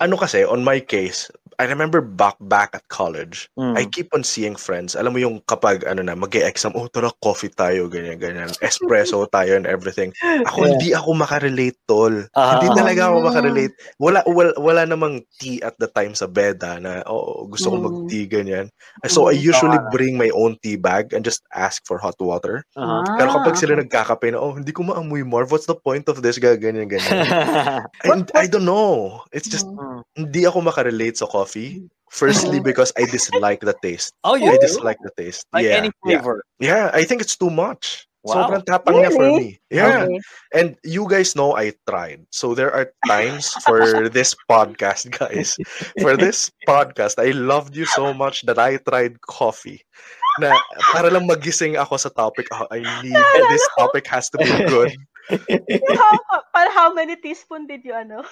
ano 0.01 0.15
kasi, 0.17 0.47
on 0.47 0.63
my 0.63 0.79
case, 0.79 1.27
I 1.57 1.65
remember 1.65 2.01
back 2.01 2.37
back 2.39 2.77
at 2.77 2.85
college, 2.89 3.49
Mm. 3.57 3.75
I 3.77 3.89
keep 3.89 4.13
on 4.13 4.21
seeing 4.23 4.57
friends. 4.57 4.93
Alam 4.93 5.17
mo 5.17 5.19
yung 5.19 5.41
kapag 5.49 5.89
ano 5.89 6.05
na, 6.05 6.13
mag-exam, 6.13 6.77
oh 6.77 6.85
tara 6.87 7.09
coffee 7.25 7.49
tayo, 7.49 7.89
ganyan, 7.89 8.21
ganyan. 8.21 8.53
Espresso 8.61 9.25
tayo 9.35 9.57
and 9.57 9.65
everything. 9.65 10.13
Ako 10.45 10.59
Yeah. 10.61 10.71
hindi 10.77 10.89
ako 10.93 11.11
makarelate, 11.17 11.79
tol. 11.89 12.13
Ah. 12.37 12.61
hindi 12.61 12.69
talaga 12.77 13.09
ako 13.09 13.17
makarelate. 13.25 13.75
Wala, 14.05 14.21
wala, 14.29 14.53
wala 14.61 14.83
namang 14.85 15.25
tea 15.41 15.65
at 15.65 15.73
the 15.81 15.89
time 15.89 16.13
sa 16.13 16.29
beda 16.29 16.77
na, 16.77 17.01
oh, 17.09 17.49
gusto 17.49 17.73
ko 17.73 17.77
Mm. 17.81 17.85
mag-tea, 17.89 18.27
ganyan. 18.29 18.67
So, 19.09 19.33
I 19.33 19.37
usually 19.37 19.81
Ah. 19.81 19.89
bring 19.89 20.21
my 20.21 20.29
own 20.37 20.61
tea 20.61 20.77
bag 20.77 21.17
and 21.17 21.25
just 21.25 21.41
ask 21.57 21.81
for 21.89 21.97
hot 21.97 22.21
water. 22.21 22.61
Uh-huh. 22.77 23.01
Pero 23.17 23.33
kapag 23.33 23.55
Ah, 23.57 23.61
sila 23.61 23.73
nagkakape 23.81 24.33
na, 24.33 24.39
oh, 24.39 24.53
hindi 24.53 24.73
ko 24.73 24.85
maamoy, 24.85 25.25
Marv. 25.25 25.49
What's 25.49 25.65
the 25.65 25.79
point 25.79 26.09
of 26.09 26.21
this? 26.21 26.37
Ganyan, 26.37 26.85
ganyan. 26.89 27.25
And 28.05 28.29
I 28.37 28.45
don't 28.45 28.69
know. 28.69 29.25
It's 29.33 29.49
just, 29.49 29.65
Mm. 29.65 30.05
hindi 30.17 30.45
ako 30.45 30.61
makarelate 30.61 31.17
sa 31.17 31.25
coffee. 31.25 31.45
Firstly, 32.11 32.63
Mhm. 32.63 32.65
because 32.65 32.93
I 32.97 33.05
dislike 33.07 33.61
the 33.61 33.75
taste. 33.83 34.15
oh, 34.23 34.35
you 34.39 34.47
I 34.51 34.57
do? 34.57 34.63
dislike 34.63 34.99
the 35.03 35.11
taste. 35.19 35.47
Like 35.53 35.67
yeah, 35.67 35.79
any 35.83 35.91
yeah. 36.07 36.23
flavor? 36.23 36.43
Yeah, 36.59 36.91
I 36.95 37.03
think 37.05 37.21
it's 37.21 37.37
too 37.37 37.51
much. 37.51 38.07
Wow. 38.27 38.51
Sobrang 38.51 38.65
tapang 38.67 38.99
niya 39.07 39.11
for 39.15 39.27
me. 39.39 39.63
Yeah. 39.71 40.03
Okay. 40.07 40.19
And 40.51 40.75
you 40.83 41.07
guys 41.07 41.39
know 41.39 41.55
I 41.55 41.75
tried. 41.87 42.27
So 42.35 42.59
there 42.59 42.75
are 42.75 42.91
times 43.07 43.55
for 43.63 43.79
this 44.11 44.35
podcast, 44.51 45.11
guys. 45.15 45.55
For 46.03 46.19
this 46.19 46.51
podcast, 46.67 47.23
I 47.23 47.31
loved 47.31 47.79
you 47.79 47.87
so 47.87 48.11
much 48.11 48.43
that 48.51 48.59
I 48.59 48.83
tried 48.83 49.23
coffee. 49.23 49.83
Na 50.43 50.59
para 50.91 51.07
lang 51.11 51.31
magising 51.31 51.79
ako 51.79 51.97
sa 52.03 52.11
topic, 52.11 52.51
oh, 52.51 52.67
I 52.75 52.83
need 53.03 53.15
this 53.51 53.65
topic 53.79 54.11
has 54.11 54.27
to 54.35 54.39
be 54.43 54.51
good. 54.67 54.91
How, 55.29 56.15
para 56.55 56.71
how 56.71 56.95
many 56.95 57.17
teaspoon 57.17 57.67
did 57.67 57.83
you 57.83 57.93
ano? 57.93 58.23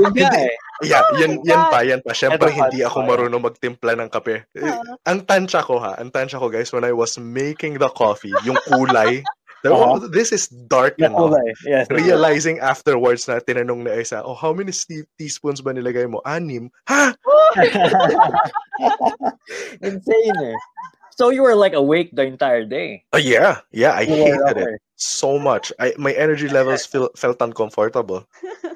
Yun 0.00 0.12
nga 0.16 0.30
eh. 0.48 0.54
Yeah, 0.82 1.02
Oh 1.04 1.18
yan, 1.18 1.42
yan 1.44 1.62
pa, 1.68 1.80
yan 1.82 2.00
pa. 2.00 2.12
Siyempre, 2.12 2.48
Eto, 2.48 2.58
hindi 2.58 2.80
ako 2.82 2.98
fire. 3.02 3.08
marunong 3.10 3.42
magtimpla 3.44 3.92
ng 3.98 4.08
kape. 4.08 4.46
Eh, 4.54 4.62
Oo. 4.64 4.96
Ang 5.04 5.26
tansya 5.26 5.60
ko 5.60 5.76
ha, 5.78 5.98
ang 5.98 6.08
tansya 6.08 6.38
ko 6.38 6.48
guys, 6.48 6.72
when 6.72 6.84
I 6.84 6.92
was 6.92 7.18
making 7.18 7.76
the 7.76 7.90
coffee, 7.92 8.32
yung 8.42 8.56
kulay, 8.66 9.20
the- 9.66 9.74
Uh-huh. 9.74 9.98
this 10.14 10.30
is 10.30 10.46
dark 10.70 10.94
Yung 11.02 11.10
enough. 11.12 11.34
kulay. 11.34 11.50
Yes. 11.66 11.90
Realizing 11.90 12.62
afterwards 12.62 13.26
na 13.26 13.42
tinanong 13.42 13.82
na 13.84 13.98
isa, 13.98 14.22
oh, 14.22 14.38
how 14.38 14.54
many 14.54 14.70
tea- 14.70 15.02
teaspoons 15.18 15.58
ba 15.58 15.74
nilagay 15.74 16.06
mo? 16.06 16.22
Anim? 16.22 16.70
Ha? 16.86 17.10
Insane 19.82 20.38
eh. 20.38 20.56
So 21.18 21.30
you 21.34 21.42
were 21.42 21.58
like 21.58 21.74
awake 21.74 22.14
the 22.14 22.22
entire 22.22 22.62
day. 22.64 23.02
Oh, 23.12 23.18
yeah. 23.18 23.60
Yeah, 23.74 23.98
I 23.98 24.06
You 24.06 24.14
hated 24.14 24.38
it 24.38 24.56
awake. 24.62 24.82
So 24.98 25.38
much. 25.38 25.70
I, 25.78 25.94
my 25.96 26.10
energy 26.12 26.50
levels 26.50 26.84
feel, 26.84 27.08
felt 27.16 27.38
uncomfortable. 27.40 28.26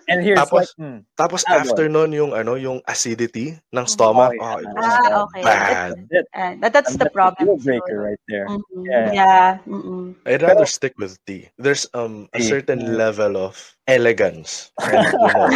And 0.08 0.22
here's 0.22 0.38
Tapos- 0.38 0.70
like, 0.78 0.78
hmm, 0.78 0.98
Tapos 1.18 1.42
Ah, 1.50 1.62
after 1.62 1.88
nun, 1.88 2.10
yung 2.12 2.30
ano, 2.32 2.54
yung 2.54 2.78
acidity 2.86 3.58
ng 3.74 3.86
stomach, 3.86 4.34
Oh, 4.34 4.38
yeah. 4.38 4.54
oh, 4.54 4.58
it 4.58 4.70
was 4.70 4.86
Ah, 4.86 5.22
okay. 5.26 5.42
bad. 5.42 5.90
that, 6.10 6.26
And 6.34 6.54
that, 6.62 6.72
that's 6.72 6.94
the 6.94 7.06
that's 7.06 7.14
problem. 7.14 7.46
deal 7.46 7.58
breaker 7.58 7.98
siguro. 7.98 8.06
right 8.10 8.22
there. 8.30 8.46
Mhm. 8.46 8.82
Yeah. 8.86 9.06
Yeah. 9.12 9.48
mm-mm. 9.66 10.14
I'd 10.26 10.42
rather 10.42 10.66
stick 10.66 10.94
with 10.98 11.18
tea. 11.26 11.50
There's 11.58 11.86
um 11.94 12.26
a 12.34 12.38
Tea. 12.38 12.48
certain 12.50 12.80
Mm. 12.82 12.96
level 12.98 13.32
of 13.38 13.54
elegance 13.90 14.70
and 14.78 15.02
you 15.02 15.18
know, 15.34 15.48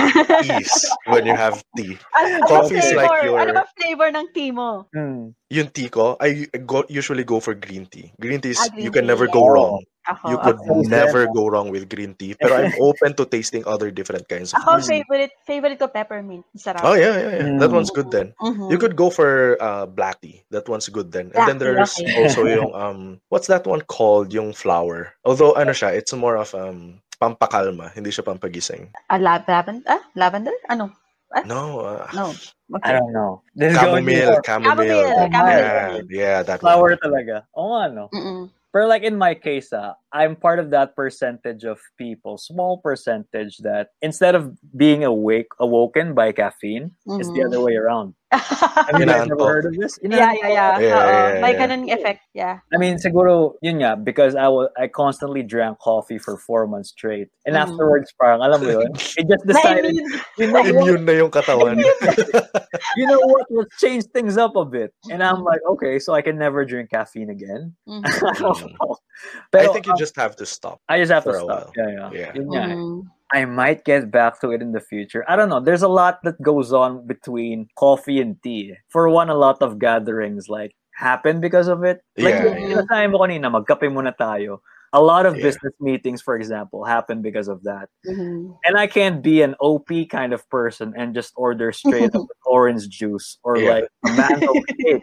ease 0.42 0.82
when 1.06 1.26
you 1.26 1.34
have 1.34 1.62
tea. 1.78 1.94
Ano 2.14 2.42
ba 2.42 2.46
Coffee 2.46 2.78
is 2.82 2.90
like 2.94 3.06
flavor? 3.06 3.22
your- 3.26 3.38
Ano 3.38 3.50
ba 3.54 3.64
flavor 3.78 4.08
ng 4.14 4.26
tea 4.34 4.50
mo? 4.50 4.86
Hmm. 4.94 5.34
Yung 5.50 5.68
tea 5.70 5.90
ko, 5.90 6.14
I 6.18 6.46
go, 6.66 6.82
usually 6.90 7.22
go 7.22 7.38
for 7.38 7.54
green 7.54 7.86
tea. 7.86 8.10
Green 8.18 8.42
tea 8.42 8.54
is, 8.54 8.58
Ah, 8.62 8.70
green 8.70 8.86
you 8.86 8.90
can 8.90 9.06
tea, 9.06 9.10
never 9.10 9.26
go 9.26 9.42
yeah. 9.46 9.52
wrong. 9.54 9.74
Ako. 10.06 10.24
You 10.30 10.38
could 10.38 10.58
Ako, 10.62 10.86
never 10.86 11.26
go 11.26 11.50
wrong 11.50 11.68
with 11.70 11.90
green 11.90 12.14
tea. 12.14 12.38
Pero 12.38 12.54
I'm 12.54 12.70
open 12.86 13.14
to 13.18 13.26
tasting 13.26 13.66
other 13.66 13.90
different 13.90 14.30
kinds 14.30 14.54
of 14.54 14.62
Ako, 14.62 14.78
tea. 14.78 15.02
favorite, 15.02 15.34
favorite 15.42 15.78
ko 15.78 15.90
peppermint. 15.90 16.46
Sarap. 16.54 16.86
Oh 16.86 16.94
yeah, 16.94 17.14
yeah, 17.18 17.32
yeah. 17.42 17.58
That 17.58 17.74
Mm. 17.74 17.78
one's 17.82 17.90
good 17.90 18.14
then. 18.14 18.30
Mhm. 18.38 18.70
You 18.70 18.78
could 18.78 18.94
go 18.94 19.10
for 19.10 19.58
uh, 19.58 19.86
black 19.86 20.22
tea. 20.22 20.46
That 20.54 20.70
one's 20.70 20.86
good 20.86 21.10
then. 21.10 21.34
And 21.34 21.46
then 21.50 21.58
Black 21.58 21.90
tea, 21.90 22.06
there's 22.06 22.06
okay. 22.06 22.22
also 22.22 22.42
yung 22.62 22.70
um 22.70 22.98
what's 23.34 23.50
that 23.50 23.66
one 23.66 23.82
called? 23.82 24.30
Yung 24.30 24.54
flower. 24.54 25.10
Although 25.26 25.58
ano 25.58 25.74
siya, 25.74 25.90
it's 25.90 26.14
more 26.14 26.38
of 26.38 26.54
um 26.54 27.02
pampakalma, 27.18 27.90
hindi 27.96 28.14
siya 28.14 28.22
pampagising. 28.22 28.92
Ah, 29.10 29.18
la- 29.18 29.42
lavender? 29.42 29.82
Ah, 29.90 30.04
lavender? 30.14 30.54
Ano? 30.70 30.92
No, 31.44 31.80
uh, 31.82 32.06
No. 32.14 32.32
I 32.80 32.96
don't 32.96 33.12
know. 33.12 33.42
This 33.52 33.74
is 33.74 33.78
going 33.78 34.06
chamomile, 34.06 34.40
to 34.40 34.42
chamomile. 34.46 35.04
Chamomile, 35.04 35.28
Yeah, 35.28 36.00
yeah, 36.08 36.38
that 36.42 36.60
flower 36.64 36.96
one. 36.96 37.02
talaga. 37.02 37.44
Oo 37.54 37.76
nga, 37.76 37.84
no? 37.92 38.04
Mm-mm. 38.14 38.48
But 38.76 38.88
like 38.88 39.04
in 39.04 39.16
my 39.16 39.32
case, 39.34 39.72
ah, 39.72 39.94
I'm 40.12 40.36
part 40.36 40.58
of 40.58 40.68
that 40.70 40.94
percentage 40.94 41.64
of 41.64 41.80
people, 41.96 42.36
small 42.36 42.76
percentage 42.76 43.56
that 43.64 43.88
instead 44.02 44.34
of 44.34 44.52
being 44.76 45.02
awake, 45.02 45.48
awoken 45.58 46.12
by 46.12 46.32
caffeine, 46.32 46.92
it's 47.18 47.32
the 47.32 47.40
Mhm. 47.40 47.46
other 47.46 47.62
way 47.64 47.74
around. 47.76 48.12
Have 48.32 48.98
you 48.98 49.06
guys 49.06 49.22
Inaantok. 49.22 49.28
never 49.38 49.46
heard 49.46 49.66
of 49.66 49.74
this? 49.78 49.98
Yeah, 50.02 50.34
yeah, 50.34 50.48
yeah. 50.50 50.78
Yeah, 50.82 50.98
Oo. 50.98 51.06
yeah, 51.06 51.40
May 51.40 51.52
yeah. 51.54 51.60
ganun 51.62 51.82
effect, 51.86 52.20
yeah. 52.34 52.58
I 52.74 52.76
mean, 52.76 52.98
siguro, 52.98 53.54
yun 53.62 53.78
nga, 53.78 53.94
because 53.94 54.34
I 54.34 54.48
was 54.50 54.68
I 54.74 54.88
constantly 54.90 55.42
drank 55.46 55.78
coffee 55.78 56.18
for 56.18 56.36
four 56.36 56.66
months 56.66 56.90
straight. 56.90 57.30
And 57.46 57.54
Mm. 57.54 57.62
afterwards, 57.70 58.10
parang, 58.18 58.42
alam 58.42 58.58
mo 58.66 58.82
yun, 58.82 58.90
it 59.18 59.30
just 59.30 59.46
decided, 59.46 59.94
Na-immune. 59.94 60.10
you 60.42 60.46
know 60.50 60.58
what, 60.58 60.66
Immune 60.74 61.04
na 61.06 61.12
yung 61.14 61.30
katawan. 61.30 61.78
you 62.98 63.06
know 63.06 63.22
what, 63.22 63.46
let's 63.50 63.78
change 63.78 64.04
things 64.10 64.34
up 64.36 64.56
a 64.58 64.64
bit. 64.66 64.90
And 65.10 65.22
I'm 65.22 65.46
like, 65.46 65.62
okay, 65.78 65.98
so 66.02 66.12
I 66.12 66.20
can 66.22 66.34
never 66.36 66.64
drink 66.66 66.90
caffeine 66.90 67.30
again. 67.30 67.78
Mhm. 67.86 68.02
I 68.02 68.34
don't 68.42 68.58
know. 68.74 68.96
I 69.54 69.70
think 69.72 69.86
you 69.86 69.94
just 69.96 70.16
have 70.18 70.34
to 70.42 70.46
stop. 70.46 70.82
I 70.90 70.98
just 70.98 71.14
have 71.14 71.24
to 71.24 71.30
for 71.32 71.38
a 71.38 71.46
stop. 71.46 71.48
while. 71.48 71.72
Yeah, 71.78 71.90
yeah. 71.94 72.08
Yeah. 72.12 72.30
Yun 72.34 72.46
nga 72.52 72.62
eh. 72.66 72.74
Mhm. 72.74 73.00
I 73.32 73.44
might 73.44 73.84
get 73.84 74.10
back 74.10 74.40
to 74.40 74.50
it 74.52 74.62
in 74.62 74.70
the 74.72 74.80
future. 74.80 75.24
I 75.28 75.34
don't 75.36 75.48
know. 75.48 75.60
There's 75.60 75.82
a 75.82 75.88
lot 75.90 76.22
that 76.22 76.40
goes 76.40 76.72
on 76.72 77.06
between 77.06 77.68
coffee 77.76 78.20
and 78.20 78.40
tea. 78.42 78.74
For 78.88 79.08
one, 79.08 79.28
a 79.30 79.34
lot 79.34 79.60
of 79.62 79.78
gatherings 79.78 80.48
like 80.48 80.74
happen 80.94 81.40
because 81.40 81.66
of 81.68 81.82
it. 81.84 82.00
Like 82.16 82.34
Yeah, 82.34 82.54
yung 82.54 82.70
yeah. 82.70 82.76
sinasabi 82.86 83.10
mo 83.10 83.18
kanina, 83.18 83.50
magkape 83.50 83.90
muna 83.90 84.14
tayo. 84.16 84.62
A 84.94 85.02
lot 85.02 85.26
of 85.26 85.36
Yeah. 85.36 85.42
business 85.50 85.74
meetings, 85.82 86.22
for 86.22 86.36
example, 86.38 86.84
happen 86.86 87.20
because 87.20 87.48
of 87.50 87.62
that. 87.66 87.90
Mhm. 88.06 88.54
And 88.64 88.78
I 88.78 88.86
can't 88.86 89.20
be 89.20 89.42
an 89.42 89.56
OP 89.60 90.06
kind 90.06 90.32
of 90.32 90.48
person 90.48 90.94
and 90.96 91.12
just 91.12 91.34
order 91.36 91.72
straight 91.74 92.14
up 92.14 92.24
orange 92.46 92.88
juice 92.88 93.36
or 93.42 93.58
Yeah. 93.58 93.82
like 93.82 93.86
mango 94.14 94.54
cake 94.80 95.02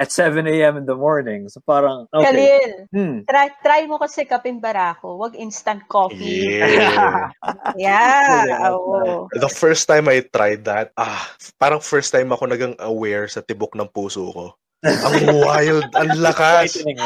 at 0.00 0.08
7 0.08 0.48
a.m. 0.48 0.80
in 0.80 0.88
the 0.88 0.96
morning. 0.96 1.52
So 1.52 1.60
parang, 1.60 2.08
okay. 2.08 2.24
Khalil, 2.24 2.72
Hmm. 2.88 3.16
try, 3.28 3.52
try 3.60 3.84
mo 3.84 4.00
kasi 4.00 4.24
kaping 4.24 4.56
barako. 4.56 5.20
Wag 5.20 5.36
instant 5.36 5.84
coffee. 5.86 6.56
Yeah. 6.56 7.28
Yeah. 7.76 8.48
Yeah. 8.48 8.72
oo. 8.72 9.28
The 9.36 9.52
first 9.52 9.84
time 9.84 10.08
I 10.08 10.24
tried 10.24 10.64
that, 10.64 10.96
ah, 10.96 11.20
parang 11.60 11.84
first 11.84 12.10
time 12.10 12.32
ako 12.32 12.48
nagang 12.48 12.74
aware 12.80 13.28
sa 13.28 13.44
tibok 13.44 13.76
ng 13.76 13.92
puso 13.92 14.24
ko. 14.32 14.46
Ang 14.80 15.28
wild, 15.44 15.84
ang 15.92 16.16
lakas. 16.16 16.80
Frightening. 16.80 16.96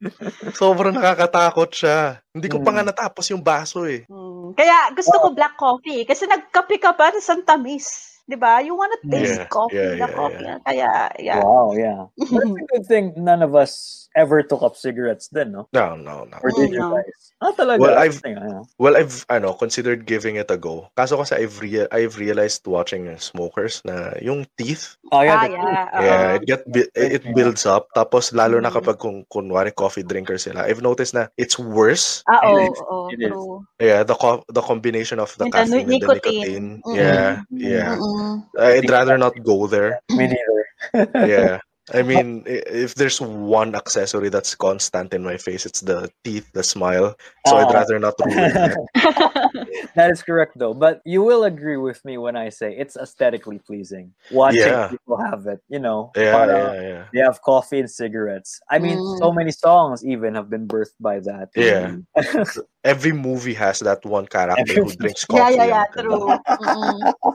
Sobrang 0.56 0.96
nakakatakot 0.96 1.68
siya. 1.76 2.24
Hindi 2.32 2.48
ko 2.48 2.64
pa 2.64 2.72
Mm. 2.72 2.76
nga 2.80 2.84
natapos 2.88 3.28
yung 3.28 3.44
baso 3.44 3.84
eh. 3.84 4.08
Mm. 4.08 4.56
Kaya 4.56 4.90
gusto 4.96 5.12
ko 5.20 5.36
black 5.36 5.60
coffee. 5.60 6.08
Kasi 6.08 6.24
nagkape 6.24 6.80
ka 6.80 6.96
pa 6.96 7.12
sa 7.20 7.36
tamis. 7.44 8.09
Di 8.28 8.36
ba? 8.36 8.60
You 8.60 8.76
wanna 8.76 8.96
taste 9.10 9.40
Yeah, 9.40 9.46
coffee, 9.48 9.76
yeah, 9.76 9.94
black 9.96 10.10
yeah, 10.10 10.16
coffee. 10.16 10.44
yeah. 10.44 10.58
Kaya, 10.66 10.90
yeah. 11.20 11.44
Wow, 11.44 11.72
yeah. 11.76 12.06
But 12.30 12.42
it's 12.44 12.58
a 12.58 12.66
good 12.66 12.86
thing 12.86 13.14
none 13.16 13.42
of 13.42 13.54
us 13.54 14.09
ever 14.16 14.42
took 14.42 14.62
up 14.62 14.76
cigarettes 14.76 15.28
then, 15.28 15.52
no? 15.52 15.68
No, 15.72 15.94
no, 15.96 16.24
no. 16.24 16.36
Or 16.42 16.50
did 16.50 16.70
you 16.72 16.78
No. 16.78 16.96
guys? 16.98 17.32
Ah, 17.40 17.52
talaga. 17.56 17.80
Well, 17.80 17.96
I've- 17.96 18.20
Interesting, 18.20 18.36
ano. 18.36 18.68
Well, 18.76 18.96
I've 19.00 19.24
ano, 19.32 19.54
considered 19.56 20.04
giving 20.04 20.36
it 20.36 20.50
a 20.52 20.58
go. 20.60 20.92
Kaso 20.92 21.16
kasi 21.16 21.40
I've 21.40 21.56
rea- 21.60 21.88
I've 21.88 22.20
realized 22.20 22.66
watching 22.68 23.08
smokers 23.16 23.80
na 23.84 24.12
yung 24.20 24.44
teeth, 24.60 25.00
Oh, 25.08 25.24
yeah. 25.24 25.40
Ah, 25.40 25.46
the- 25.46 25.52
yeah. 25.56 25.86
yeah, 26.04 26.26
it 26.36 26.42
get 26.44 26.60
it 26.94 27.24
builds 27.32 27.64
up. 27.64 27.88
Tapos 27.96 28.36
lalo 28.36 28.60
na 28.60 28.68
Mhm. 28.68 28.76
kapag 28.76 28.96
kung 29.00 29.24
kunwari 29.32 29.72
coffee 29.72 30.04
drinker 30.04 30.36
sila, 30.36 30.68
I've 30.68 30.84
noticed 30.84 31.16
na 31.16 31.32
it's 31.40 31.56
worse. 31.56 32.20
Ah, 32.28 32.44
oo, 32.44 32.60
It 32.60 32.76
oo, 32.76 32.98
It 33.08 33.18
is. 33.24 33.28
true. 33.32 33.64
Yeah, 33.80 34.04
the 34.04 34.14
co- 34.14 34.44
the 34.52 34.60
combination 34.60 35.16
of 35.16 35.32
the 35.40 35.48
the 35.48 35.54
caffeine 35.54 35.80
and 35.80 35.88
the 35.88 35.96
nicotine. 35.96 36.20
nicotine. 36.20 36.68
Mhm. 36.84 36.94
Yeah, 36.98 37.28
yeah. 37.48 37.90
Mm-mm. 37.96 38.34
I'd 38.60 38.90
rather 38.90 39.16
not 39.16 39.32
go 39.40 39.64
there. 39.64 40.04
Me 40.12 40.28
neither. 40.28 40.60
Yeah. 41.24 41.64
I 41.92 42.02
mean, 42.02 42.44
if 42.46 42.94
there's 42.94 43.20
one 43.20 43.74
accessory 43.74 44.28
that's 44.28 44.54
constant 44.54 45.12
in 45.12 45.24
my 45.24 45.36
face, 45.36 45.66
it's 45.66 45.80
the 45.80 46.08
teeth, 46.22 46.46
the 46.52 46.62
smile. 46.62 47.16
So 47.48 47.56
I'd 47.56 47.66
Ah. 47.66 47.72
rather 47.82 47.98
not 47.98 48.14
ruin 48.22 48.36
that. 48.54 48.76
that 49.96 50.10
is 50.12 50.22
correct, 50.22 50.54
though. 50.56 50.72
But 50.74 51.00
you 51.04 51.22
will 51.24 51.44
agree 51.44 51.78
with 51.78 51.98
me 52.04 52.16
when 52.18 52.36
I 52.36 52.50
say 52.50 52.76
it's 52.78 52.96
aesthetically 52.96 53.58
pleasing. 53.58 54.12
Watching 54.30 54.60
Yeah. 54.70 54.88
people 54.88 55.16
have 55.18 55.46
it, 55.48 55.60
you 55.68 55.80
know. 55.80 56.12
Yeah, 56.14 56.30
para 56.32 56.58
yeah, 56.74 56.82
yeah. 56.82 57.04
They 57.12 57.20
have 57.26 57.42
coffee 57.42 57.80
and 57.80 57.90
cigarettes. 57.90 58.60
I 58.70 58.78
mean, 58.78 58.98
Mm. 58.98 59.18
so 59.18 59.32
many 59.32 59.50
songs 59.50 60.04
even 60.06 60.34
have 60.38 60.46
been 60.48 60.68
birthed 60.68 60.94
by 61.00 61.18
that. 61.26 61.48
Yeah. 61.56 61.96
Every 62.84 63.12
movie 63.12 63.54
has 63.54 63.80
that 63.80 64.04
one 64.06 64.26
character 64.30 64.62
who 64.74 64.82
Every- 64.86 64.96
drinks 64.96 65.26
Yeah, 65.30 65.38
coffee. 65.42 65.54
yeah, 65.58 65.64
yeah, 65.74 65.84
and- 65.90 66.06
true. 66.06 67.34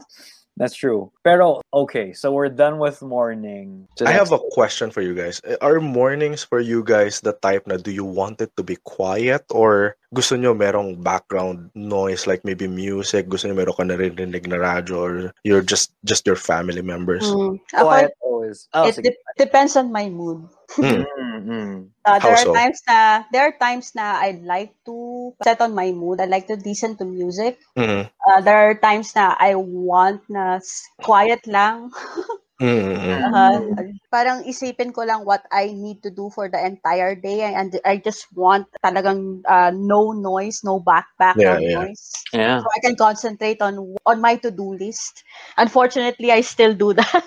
That's 0.56 0.74
true. 0.74 1.12
Pero, 1.22 1.60
okay, 1.72 2.16
so 2.16 2.32
we're 2.32 2.48
done 2.48 2.80
with 2.80 3.04
morning. 3.04 3.88
So 4.00 4.08
I 4.08 4.16
have 4.16 4.32
a 4.32 4.40
question 4.56 4.90
for 4.90 5.04
you 5.04 5.12
guys. 5.12 5.40
Are 5.60 5.80
mornings 5.80 6.42
for 6.42 6.60
you 6.60 6.80
guys 6.80 7.20
the 7.20 7.36
type 7.44 7.68
na 7.68 7.76
do 7.76 7.92
you 7.92 8.08
want 8.08 8.40
it 8.40 8.56
to 8.56 8.64
be 8.64 8.80
quiet 8.88 9.44
or 9.52 10.00
gusto 10.16 10.32
nyo 10.36 10.56
merong 10.56 11.04
background 11.04 11.68
noise 11.76 12.24
like 12.24 12.40
maybe 12.40 12.64
music, 12.64 13.28
gusto 13.28 13.52
nyo 13.52 13.56
meron 13.60 13.76
ka 13.76 13.84
narinig 13.84 14.48
na 14.48 14.56
radyo 14.56 14.96
or 14.96 15.14
you're 15.44 15.60
just 15.60 15.92
just 16.08 16.24
your 16.24 16.40
family 16.40 16.80
members? 16.80 17.28
Mm. 17.28 17.60
Quiet 17.76 18.16
always. 18.24 18.68
Oh, 18.72 18.88
it 18.88 18.96
de- 18.96 19.20
depends 19.36 19.76
on 19.76 19.92
my 19.92 20.08
mood. 20.08 20.48
Hmm. 20.80 21.02
Mm, 21.18 21.46
mm. 21.48 21.90
Uh, 22.04 22.18
there 22.20 22.32
How 22.32 22.34
are 22.38 22.46
so? 22.46 22.54
times 22.54 22.80
na 22.88 23.24
there 23.32 23.44
are 23.50 23.56
times 23.58 23.92
na 23.94 24.22
I'd 24.22 24.42
like 24.42 24.72
to 24.86 25.34
set 25.42 25.60
on 25.60 25.74
my 25.74 25.90
mood. 25.92 26.20
I 26.20 26.26
like 26.26 26.46
to 26.48 26.56
listen 26.56 26.96
to 26.98 27.04
music. 27.04 27.58
Mhm. 27.76 28.10
Uh, 28.26 28.40
there 28.42 28.56
are 28.70 28.74
times 28.78 29.14
na 29.16 29.34
I 29.38 29.54
want 29.56 30.22
na 30.30 30.60
quiet 31.02 31.46
lang. 31.46 31.90
Mhm, 32.60 32.96
mhm. 32.96 33.18
Uh, 33.32 33.60
parang 34.12 34.44
isipin 34.44 34.92
ko 34.92 35.04
lang 35.04 35.24
what 35.24 35.44
I 35.48 35.72
need 35.72 36.04
to 36.04 36.12
do 36.12 36.28
for 36.28 36.48
the 36.52 36.60
entire 36.60 37.16
day 37.16 37.48
and 37.48 37.72
I 37.84 37.96
just 37.96 38.28
want 38.36 38.68
talagang 38.84 39.40
uh, 39.48 39.72
no 39.72 40.12
noise, 40.12 40.60
no 40.64 40.80
back 40.80 41.08
background 41.16 41.64
Yeah, 41.64 41.68
yeah. 41.68 41.86
noise. 41.88 42.12
Yeah. 42.32 42.58
So 42.60 42.66
I 42.72 42.80
can 42.80 42.96
concentrate 42.96 43.60
on 43.64 43.96
on 44.04 44.20
my 44.20 44.36
to-do 44.40 44.76
list. 44.76 45.24
Unfortunately, 45.56 46.32
I 46.32 46.40
still 46.44 46.72
do 46.76 46.92
that. 46.92 47.24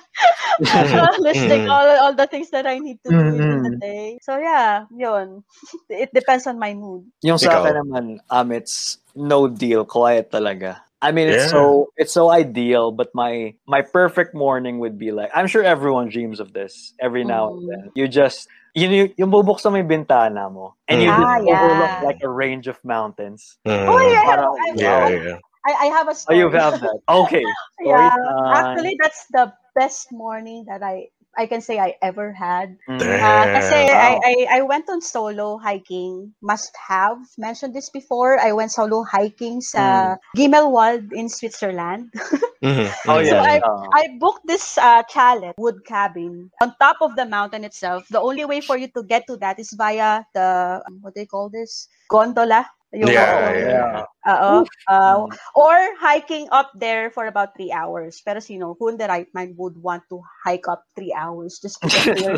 Listing 1.26 1.66
Mhm. 1.66 1.74
all 1.74 1.90
all 2.06 2.14
the 2.18 2.28
things 2.30 2.50
that 2.54 2.66
I 2.70 2.78
need 2.78 3.02
to 3.06 3.12
do 3.14 3.26
in 3.38 3.62
the 3.66 3.74
day. 3.82 4.18
So 4.22 4.38
yeah, 4.38 4.86
yun. 4.94 5.42
It 5.90 6.14
depends 6.14 6.46
on 6.46 6.58
my 6.62 6.74
mood. 6.74 7.06
Yung 7.26 7.38
sa 7.42 7.60
akin 7.62 7.76
naman, 7.86 8.06
um, 8.30 8.50
it's 8.54 9.02
no 9.18 9.50
deal, 9.50 9.86
quiet 9.86 10.32
talaga. 10.32 10.89
I 11.02 11.12
mean, 11.12 11.30
it's 11.30 11.46
Yeah. 11.48 11.52
so 11.56 11.88
it's 11.96 12.12
so 12.12 12.30
ideal, 12.30 12.92
but 12.92 13.10
my 13.16 13.56
my 13.68 13.82
perfect 13.82 14.36
morning 14.36 14.80
would 14.80 15.00
be 15.00 15.12
like 15.12 15.32
I'm 15.34 15.48
sure 15.48 15.64
everyone 15.64 16.10
dreams 16.10 16.40
of 16.40 16.52
this 16.52 16.94
every 17.00 17.24
now 17.24 17.48
and 17.48 17.64
Mhm. 17.64 17.68
then. 17.72 17.84
You 17.96 18.08
just 18.08 18.48
you 18.76 18.88
yung, 18.90 19.10
yung 19.18 19.32
bubuksan 19.32 19.72
mo 19.72 19.78
yung 19.80 19.88
bintana 19.88 20.52
mo. 20.52 20.76
And 20.88 21.02
you 21.02 21.08
Mm. 21.10 21.24
Ah, 21.24 21.38
just 21.40 21.48
overlook 21.48 21.94
like 22.04 22.20
a 22.22 22.30
range 22.30 22.68
of 22.68 22.78
mountains. 22.84 23.58
Mm. 23.66 23.88
Oh, 23.88 24.00
yeah, 24.12 24.24
Parang, 24.28 24.54
I, 24.60 24.68
Yeah, 24.76 25.08
yeah. 25.10 25.38
I, 25.66 25.72
I 25.74 25.88
have 25.96 26.08
a 26.08 26.16
Oh, 26.30 26.34
you 26.36 26.50
have 26.52 26.76
that. 26.84 27.00
Okay. 27.10 27.46
Yeah, 27.82 28.12
actually, 28.52 28.96
that's 29.00 29.26
the 29.32 29.54
best 29.76 30.12
morning 30.12 30.66
that 30.68 30.84
I 30.84 31.10
I 31.38 31.46
can 31.46 31.62
say 31.62 31.80
I 31.80 31.96
ever 32.02 32.34
had. 32.34 32.78
Mm. 32.90 33.00
Uh, 33.00 33.46
kasi 33.54 33.76
Wow. 33.88 33.96
I, 33.96 34.12
I, 34.24 34.36
I 34.58 34.62
went 34.64 34.90
on 34.90 35.02
solo 35.02 35.58
hiking. 35.58 36.34
Must 36.42 36.74
have 36.76 37.18
mentioned 37.38 37.74
this 37.74 37.90
before. 37.90 38.40
I 38.40 38.52
went 38.52 38.72
solo 38.72 39.04
hiking 39.04 39.62
sa 39.62 40.18
Gimmelwald 40.36 41.14
in 41.14 41.30
Switzerland. 41.30 42.12
Mhm, 42.60 42.92
Oh, 43.08 43.24
yeah. 43.24 43.40
I- 43.40 43.64
uh, 43.64 43.88
I 43.96 44.20
booked 44.20 44.44
this 44.44 44.76
uh, 44.76 45.00
chalet, 45.08 45.56
wood 45.56 45.80
cabin, 45.88 46.52
on 46.60 46.76
top 46.76 47.00
of 47.00 47.16
the 47.16 47.24
mountain 47.24 47.64
itself. 47.64 48.04
The 48.12 48.20
only 48.20 48.44
way 48.44 48.60
for 48.60 48.76
you 48.76 48.92
to 49.00 49.04
get 49.08 49.24
to 49.32 49.40
that 49.40 49.60
is 49.64 49.72
via 49.80 50.28
the, 50.36 50.84
um, 50.84 51.00
what 51.00 51.16
do 51.16 51.24
you 51.24 51.28
call 51.32 51.48
this? 51.48 51.88
Gondola. 52.12 52.68
Yung- 52.92 53.14
Yeah, 53.14 53.54
yeah. 53.54 53.70
yeah. 53.70 54.06
Oo. 54.30 54.66
Uh, 54.90 55.26
Mm. 55.26 55.28
or 55.56 55.78
hiking 56.02 56.50
up 56.52 56.74
there 56.74 57.10
for 57.14 57.30
about 57.30 57.54
three 57.54 57.70
hours. 57.72 58.18
Pero 58.26 58.42
sino, 58.42 58.74
who 58.78 58.90
in 58.90 58.98
the 58.98 59.06
right 59.06 59.30
mind 59.34 59.54
would 59.62 59.78
want 59.78 60.02
to 60.10 60.22
hike 60.46 60.66
up 60.66 60.84
three 60.98 61.14
hours 61.14 61.62
just 61.62 61.78
to 61.82 61.88
get 61.88 62.18
there? 62.22 62.38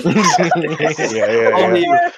yeah, 1.11 1.29
yeah, 1.31 1.51
Only 1.63 1.83
yeah. 1.87 2.11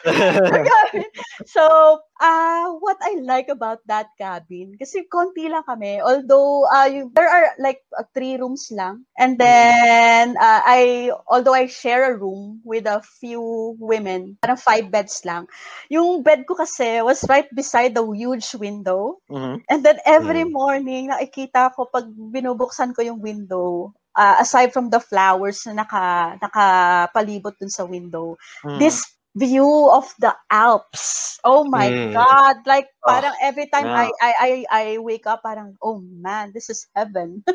so, 1.46 2.02
uh, 2.24 2.72
what 2.80 2.96
I 3.04 3.20
like 3.20 3.52
about 3.52 3.84
that 3.92 4.16
cabin, 4.16 4.80
kasi 4.80 5.04
konti 5.12 5.52
lang 5.52 5.68
kami, 5.68 6.00
although 6.00 6.64
uh, 6.72 6.88
yung, 6.88 7.12
there 7.12 7.28
are 7.28 7.52
like 7.60 7.84
uh, 7.92 8.08
three 8.16 8.40
rooms 8.40 8.72
lang. 8.72 9.04
And 9.20 9.36
then, 9.36 10.40
uh, 10.40 10.62
I, 10.64 11.12
although 11.28 11.54
I 11.54 11.68
share 11.68 12.08
a 12.08 12.18
room 12.18 12.64
with 12.64 12.88
a 12.88 13.04
few 13.20 13.76
women, 13.78 14.40
parang 14.40 14.58
five 14.58 14.88
beds 14.88 15.22
lang, 15.28 15.52
yung 15.92 16.24
bed 16.24 16.48
ko 16.48 16.56
kasi 16.56 17.04
was 17.04 17.28
right 17.28 17.52
beside 17.52 17.94
the 17.94 18.06
huge 18.16 18.56
window. 18.56 19.20
Mhm. 19.28 19.68
And 19.68 19.84
then 19.84 20.00
every 20.08 20.48
Mm. 20.48 20.56
morning, 20.56 21.04
nakikita 21.12 21.76
ko 21.76 21.92
pag 21.92 22.08
binubuksan 22.08 22.96
ko 22.96 23.04
yung 23.04 23.20
window, 23.20 23.92
uh, 24.16 24.40
aside 24.40 24.72
from 24.72 24.88
the 24.88 25.04
flowers 25.04 25.66
na 25.68 25.84
naka, 25.84 26.38
nakapalibot 26.40 27.60
dun 27.60 27.70
sa 27.70 27.84
window, 27.84 28.40
Mm. 28.64 28.80
this 28.80 29.04
view 29.36 29.90
of 29.92 30.14
the 30.20 30.36
Alps. 30.52 31.40
Oh 31.44 31.64
my 31.66 31.90
Mm. 31.90 32.14
God. 32.14 32.56
Like, 32.66 32.88
Oh, 33.06 33.12
parang 33.12 33.34
every 33.42 33.68
time 33.68 33.86
yeah. 33.86 34.08
I, 34.08 34.12
I, 34.22 34.32
I, 34.40 34.52
I 34.72 34.98
wake 35.00 35.28
up, 35.28 35.42
parang, 35.44 35.76
oh 35.82 36.00
man, 36.00 36.52
this 36.54 36.70
is 36.70 36.88
heaven. 36.96 37.44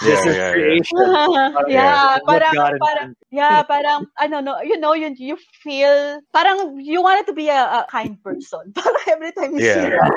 This 0.00 0.24
Yeah, 0.24 0.32
is 0.32 0.36
yeah, 0.36 0.50
yeah. 0.56 0.56
creation. 0.56 0.96
Parang 1.52 1.68
yeah, 1.68 2.16
what 2.24 2.40
parang, 2.40 2.56
God 2.56 2.72
parang, 2.80 3.08
intended. 3.12 3.16
yeah, 3.30 3.60
parang, 3.68 4.00
ano, 4.16 4.40
you 4.64 4.80
know, 4.80 4.94
you, 4.96 5.12
you 5.12 5.36
feel, 5.60 6.20
parang 6.32 6.80
you 6.80 7.02
wanted 7.04 7.26
to 7.28 7.36
be 7.36 7.48
a, 7.52 7.84
a 7.84 7.86
kind 7.90 8.16
person. 8.24 8.72
Parang 8.74 9.04
every 9.08 9.32
time 9.36 9.52
you 9.52 9.60
see 9.60 9.76
Yeah. 9.76 9.92
that. 9.92 10.16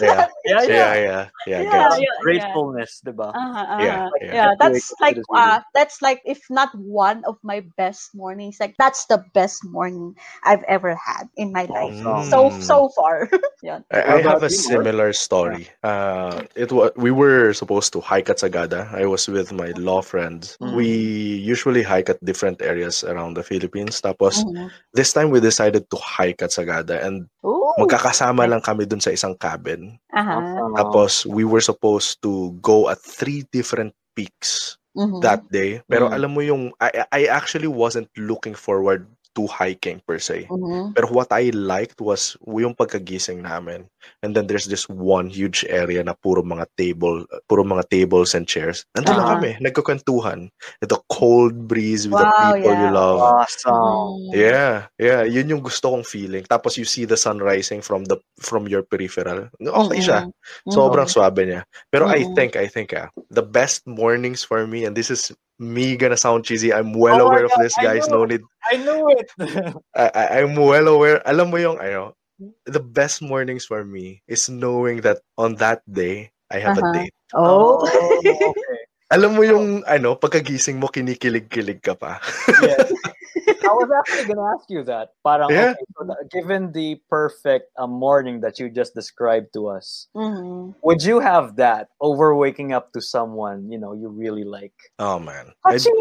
Yeah, 0.00 0.24
yeah, 0.48 0.62
yeah, 0.64 0.64
yeah. 0.64 0.94
yeah, 1.04 1.28
yeah. 1.44 1.60
Yeah, 1.60 1.62
gets 1.68 1.96
it. 2.00 2.08
yeah. 2.08 2.16
Gratefulness, 2.24 3.04
diba? 3.04 3.36
Uh-huh, 3.36 3.52
uh-huh. 3.68 3.84
Yeah, 3.84 4.08
yeah, 4.24 4.32
yeah. 4.32 4.50
That's 4.56 4.88
Good 4.96 5.04
like 5.04 5.16
is 5.20 5.28
really- 5.28 5.44
uh 5.44 5.60
that's 5.76 6.00
like 6.00 6.24
if 6.24 6.40
not 6.48 6.72
one 6.74 7.20
of 7.28 7.36
my 7.44 7.60
best 7.76 8.16
mornings. 8.16 8.56
Like 8.60 8.74
that's 8.80 9.04
the 9.12 9.20
best 9.36 9.60
morning 9.68 10.15
I've 10.44 10.62
ever 10.68 10.94
had 10.94 11.28
in 11.36 11.52
my 11.52 11.64
life. 11.66 11.94
Awesome. 12.04 12.30
So 12.30 12.38
Mm. 12.50 12.62
so 12.62 12.76
far. 12.94 13.28
yeah. 13.62 13.80
I, 13.90 14.18
I 14.18 14.22
have 14.22 14.42
a 14.42 14.50
similar 14.50 15.12
story. 15.12 15.68
Uh, 15.82 16.44
it 16.54 16.70
was 16.72 16.90
we 16.96 17.10
were 17.10 17.52
supposed 17.52 17.92
to 17.94 18.00
hike 18.00 18.30
at 18.30 18.38
Sagada. 18.38 18.86
I 18.94 19.06
was 19.06 19.26
with 19.28 19.52
my 19.52 19.72
law 19.76 20.00
friends. 20.02 20.56
Mm. 20.60 20.76
We 20.76 20.88
usually 21.42 21.82
hike 21.82 22.08
at 22.10 22.22
different 22.24 22.62
areas 22.62 23.02
around 23.04 23.34
the 23.34 23.42
Philippines. 23.42 24.00
Tapos 24.00 24.42
Mhm. 24.44 24.70
this 24.94 25.12
time 25.12 25.30
we 25.30 25.40
decided 25.40 25.88
to 25.90 25.98
hike 25.98 26.40
at 26.42 26.50
Sagada 26.54 27.00
and 27.02 27.26
Ooh. 27.44 27.72
magkakasama 27.80 28.46
lang 28.48 28.62
kami 28.62 28.86
dun 28.86 29.00
sa 29.02 29.10
isang 29.10 29.34
cabin. 29.38 29.98
Uh-huh. 30.14 30.72
Tapos 30.76 31.26
we 31.26 31.44
were 31.44 31.62
supposed 31.62 32.20
to 32.22 32.52
go 32.62 32.88
at 32.88 32.98
three 33.02 33.44
different 33.52 33.92
peaks 34.16 34.78
Mhm. 34.96 35.20
that 35.20 35.44
day. 35.52 35.84
Pero 35.92 36.08
Mm. 36.08 36.14
alam 36.16 36.30
mo 36.32 36.40
yung 36.40 36.72
I, 36.80 37.04
I 37.12 37.22
actually 37.28 37.68
wasn't 37.68 38.08
looking 38.16 38.56
forward 38.56 39.04
to 39.36 39.44
hiking 39.46 40.00
per 40.08 40.16
se. 40.16 40.48
Mhm. 40.48 40.96
Pero 40.96 41.06
what 41.12 41.28
I 41.30 41.52
liked 41.52 42.00
was 42.00 42.34
yung 42.42 42.72
pagkagising 42.72 43.44
namin. 43.44 43.84
And 44.24 44.32
then 44.32 44.48
there's 44.48 44.64
this 44.66 44.88
one 44.88 45.28
huge 45.28 45.62
area 45.68 46.00
na 46.00 46.16
puro 46.16 46.40
mga 46.40 46.64
table, 46.80 47.28
puro 47.46 47.62
mga 47.62 47.84
tables 47.92 48.32
and 48.32 48.48
chairs. 48.48 48.88
Nandun 48.96 49.20
lang 49.20 49.28
Ah. 49.28 49.32
kami, 49.36 49.50
nagkukwentuhan. 49.60 50.48
The 50.80 50.96
cold 51.12 51.68
breeze 51.68 52.08
with 52.08 52.16
Wow, 52.16 52.24
the 52.24 52.38
people 52.56 52.72
you 52.72 52.88
yeah. 52.88 52.96
love. 52.96 53.20
Awesome. 53.20 53.74
Mhm. 53.76 54.32
Yeah, 54.32 54.72
yeah, 54.96 55.20
yun 55.28 55.52
yung 55.52 55.62
gusto 55.62 55.92
kong 55.92 56.06
feeling. 56.08 56.48
Tapos 56.48 56.80
you 56.80 56.88
see 56.88 57.04
the 57.04 57.18
sun 57.20 57.38
rising 57.38 57.84
from 57.84 58.08
the 58.08 58.16
from 58.40 58.64
your 58.66 58.80
peripheral. 58.82 59.52
Okay 59.60 60.00
siya. 60.00 60.24
Mhm. 60.24 60.72
Sobrang 60.72 61.10
swabe 61.10 61.44
niya. 61.44 61.62
Pero 61.92 62.08
I 62.08 62.24
Mhm. 62.24 62.32
think, 62.32 62.52
I 62.56 62.66
think, 62.70 62.96
ah, 62.96 63.12
the 63.28 63.44
best 63.44 63.84
mornings 63.84 64.40
for 64.40 64.64
me, 64.64 64.88
and 64.88 64.96
this 64.96 65.12
is 65.12 65.28
me 65.58 65.96
gonna 65.96 66.16
sound 66.16 66.44
cheesy, 66.44 66.72
I'm 66.72 66.92
well 66.92 67.20
Oh 67.22 67.28
aware 67.28 67.44
of 67.46 67.52
this, 67.58 67.74
guys. 67.76 68.08
know. 68.08 68.24
No 68.24 68.36
need. 68.36 68.42
I 68.66 68.76
knew 68.76 69.00
it. 69.16 69.28
I, 69.94 70.10
I, 70.14 70.24
I'm 70.42 70.54
well 70.56 70.88
aware. 70.88 71.22
Alam 71.28 71.50
mo 71.50 71.56
yung, 71.56 71.78
ano, 71.78 72.14
the 72.66 72.80
best 72.80 73.22
mornings 73.22 73.64
for 73.64 73.84
me 73.84 74.20
is 74.28 74.48
knowing 74.48 75.00
that 75.00 75.22
on 75.38 75.56
that 75.62 75.80
day, 75.88 76.30
I 76.50 76.58
have 76.60 76.76
Uh-huh. 76.78 76.90
a 76.90 76.96
date. 76.98 77.14
Oh. 77.34 77.82
okay. 77.86 78.80
Alam 79.10 79.38
mo 79.38 79.42
yung, 79.46 79.86
ano, 79.86 80.18
pagkagising 80.18 80.82
mo, 80.82 80.90
kinikilig-kilig 80.90 81.78
ka 81.80 81.94
pa. 81.94 82.18
Yes. 82.60 82.90
I 83.66 83.72
was 83.74 83.90
actually 83.98 84.24
gonna 84.32 84.46
ask 84.54 84.64
you 84.70 84.82
that. 84.84 85.10
Parang, 85.24 85.50
Yeah. 85.50 85.74
okay, 85.74 85.84
so 85.98 86.04
the- 86.06 86.24
given 86.30 86.72
the 86.72 87.00
perfect 87.10 87.70
uh, 87.76 87.86
morning 87.86 88.40
that 88.40 88.58
you 88.58 88.70
just 88.70 88.94
described 88.94 89.52
to 89.54 89.66
us, 89.68 90.06
Mhm. 90.16 90.74
would 90.82 91.02
you 91.02 91.18
have 91.20 91.56
that 91.56 91.88
over 92.00 92.34
waking 92.34 92.72
up 92.72 92.92
to 92.94 93.00
someone 93.00 93.70
you 93.70 93.78
know 93.78 93.92
you 93.92 94.08
really 94.08 94.44
like? 94.44 94.74
Oh, 94.98 95.18
man. 95.18 95.52
I'd- 95.64 95.76
Aching! 95.82 95.98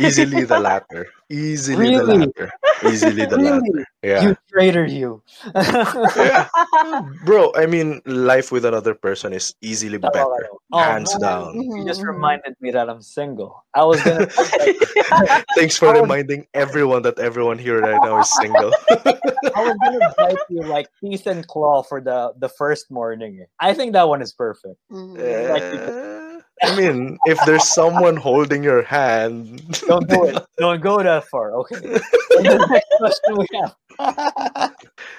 Easily 0.00 0.44
the 0.44 0.58
latter. 0.68 1.06
Easily 1.30 1.96
the 1.96 2.04
Really? 2.04 2.18
latter. 2.28 2.52
Easily 2.84 3.24
the 3.24 3.38
latter. 3.38 3.84
Yeah. 4.02 4.22
You 4.22 4.36
traitor, 4.52 4.84
you. 4.84 5.22
yeah. 5.54 6.48
Bro, 7.24 7.52
I 7.56 7.64
mean, 7.66 8.02
life 8.04 8.52
with 8.52 8.64
another 8.64 8.94
person 8.94 9.32
is 9.32 9.54
easily 9.62 9.98
Tama 9.98 10.12
better. 10.12 10.48
daw. 10.50 10.56
Oh, 10.72 10.78
Hands 10.78 11.08
man. 11.14 11.20
down. 11.20 11.62
You 11.62 11.84
just 11.86 12.02
reminded 12.02 12.56
me 12.60 12.70
that 12.72 12.90
I'm 12.90 13.00
single. 13.00 13.64
I 13.74 13.84
was 13.84 14.02
gonna 14.02 14.26
Thanks 15.56 15.76
for 15.78 15.92
reminding 15.92 16.46
everyone 16.54 17.02
that 17.02 17.18
everyone 17.18 17.58
here 17.58 17.80
right 17.80 18.00
now 18.02 18.20
is 18.20 18.28
single. 18.36 18.72
I 18.90 19.60
was 19.64 19.76
gonna 19.82 20.14
bite 20.18 20.36
you 20.50 20.62
like 20.62 20.88
teeth 21.00 21.26
and 21.26 21.46
claw 21.46 21.82
for 21.82 22.00
the 22.00 22.32
the 22.38 22.48
first 22.48 22.90
morning. 22.90 23.44
I 23.60 23.72
think 23.72 23.92
that 23.94 24.08
one 24.08 24.20
is 24.20 24.32
perfect. 24.32 24.76
Mhm. 24.90 25.16
Eh, 25.20 26.21
I 26.64 26.76
mean, 26.76 27.18
if 27.26 27.38
there's 27.46 27.66
someone 27.68 28.16
holding 28.16 28.62
your 28.62 28.82
hand, 28.82 29.62
Don't 29.86 30.08
do 30.08 30.24
it. 30.24 30.38
Don't 30.58 30.80
go 30.80 31.02
that 31.02 31.24
far. 31.28 31.52
Okay. 31.56 31.76
The 31.80 32.66
next 32.70 32.90
question 32.98 33.36
we 33.38 33.46
have. 33.58 34.72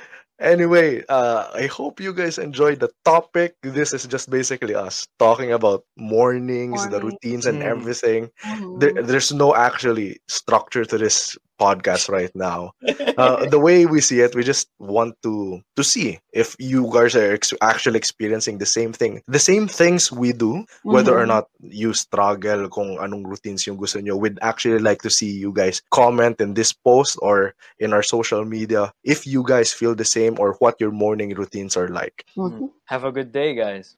anyway, 0.39 1.03
uh, 1.09 1.49
I 1.53 1.67
hope 1.67 1.99
you 1.99 2.13
guys 2.13 2.37
enjoyed 2.37 2.79
the 2.79 2.89
topic. 3.05 3.55
This 3.61 3.93
is 3.93 4.05
just 4.07 4.29
basically 4.29 4.75
us 4.75 5.07
talking 5.19 5.51
about 5.51 5.83
mornings, 5.97 6.87
the 6.89 7.01
routines, 7.01 7.45
and 7.45 7.61
Mm. 7.61 7.65
everything. 7.65 8.29
Mhm. 8.45 8.79
There, 8.79 8.93
there's 9.03 9.31
no 9.33 9.55
actually 9.55 10.19
structure 10.27 10.85
to 10.85 10.97
this 10.97 11.37
podcast 11.63 12.11
right 12.11 12.33
now. 12.35 12.73
Uh, 13.13 13.45
the 13.45 13.59
way 13.61 13.85
we 13.85 14.01
see 14.01 14.21
it, 14.25 14.33
we 14.33 14.41
just 14.41 14.65
want 14.81 15.13
to 15.21 15.61
to 15.77 15.83
see 15.85 16.17
if 16.33 16.57
you 16.57 16.89
guys 16.89 17.13
are 17.13 17.37
ex- 17.37 17.53
actually 17.61 18.01
experiencing 18.01 18.57
the 18.57 18.65
same 18.65 18.89
thing, 18.91 19.21
the 19.29 19.37
same 19.37 19.69
things 19.69 20.09
we 20.09 20.33
do, 20.33 20.65
whether 20.81 21.13
or 21.13 21.25
Mhm. 21.29 21.33
not 21.37 21.45
you 21.61 21.93
struggle 21.93 22.65
kung 22.73 22.97
anong 22.97 23.29
routines 23.29 23.69
yung 23.69 23.77
gusto 23.77 24.01
nyo. 24.01 24.17
We'd 24.17 24.41
actually 24.41 24.81
like 24.81 25.05
to 25.05 25.13
see 25.13 25.29
you 25.29 25.53
guys 25.53 25.85
comment 25.93 26.41
in 26.41 26.57
this 26.57 26.73
post 26.73 27.21
or 27.21 27.53
in 27.77 27.93
our 27.93 28.01
social 28.01 28.41
media 28.49 28.89
if 29.05 29.29
you 29.29 29.45
guys 29.45 29.69
feel 29.69 29.93
the 29.93 30.09
same 30.09 30.41
or 30.41 30.57
what 30.57 30.81
your 30.81 30.89
morning 30.91 31.37
routines 31.37 31.77
are 31.77 31.93
like. 31.93 32.25
Mhm. 32.33 32.73
Have 32.89 33.05
a 33.05 33.13
good 33.13 33.29
day, 33.29 33.53
guys. 33.53 33.93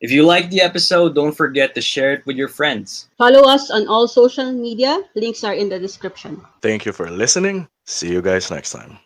If 0.00 0.10
you 0.10 0.24
liked 0.24 0.50
the 0.50 0.60
episode, 0.60 1.14
don't 1.14 1.32
forget 1.32 1.74
to 1.74 1.80
share 1.80 2.12
it 2.12 2.26
with 2.26 2.36
your 2.36 2.48
friends. 2.48 3.08
Follow 3.16 3.48
us 3.48 3.70
on 3.70 3.88
all 3.88 4.06
social 4.06 4.52
media. 4.52 5.00
Links 5.14 5.42
are 5.42 5.54
in 5.54 5.70
the 5.70 5.78
description. 5.78 6.42
Thank 6.60 6.84
you 6.84 6.92
for 6.92 7.10
listening. 7.10 7.66
See 7.86 8.12
you 8.12 8.20
guys 8.20 8.50
next 8.50 8.72
time. 8.72 8.98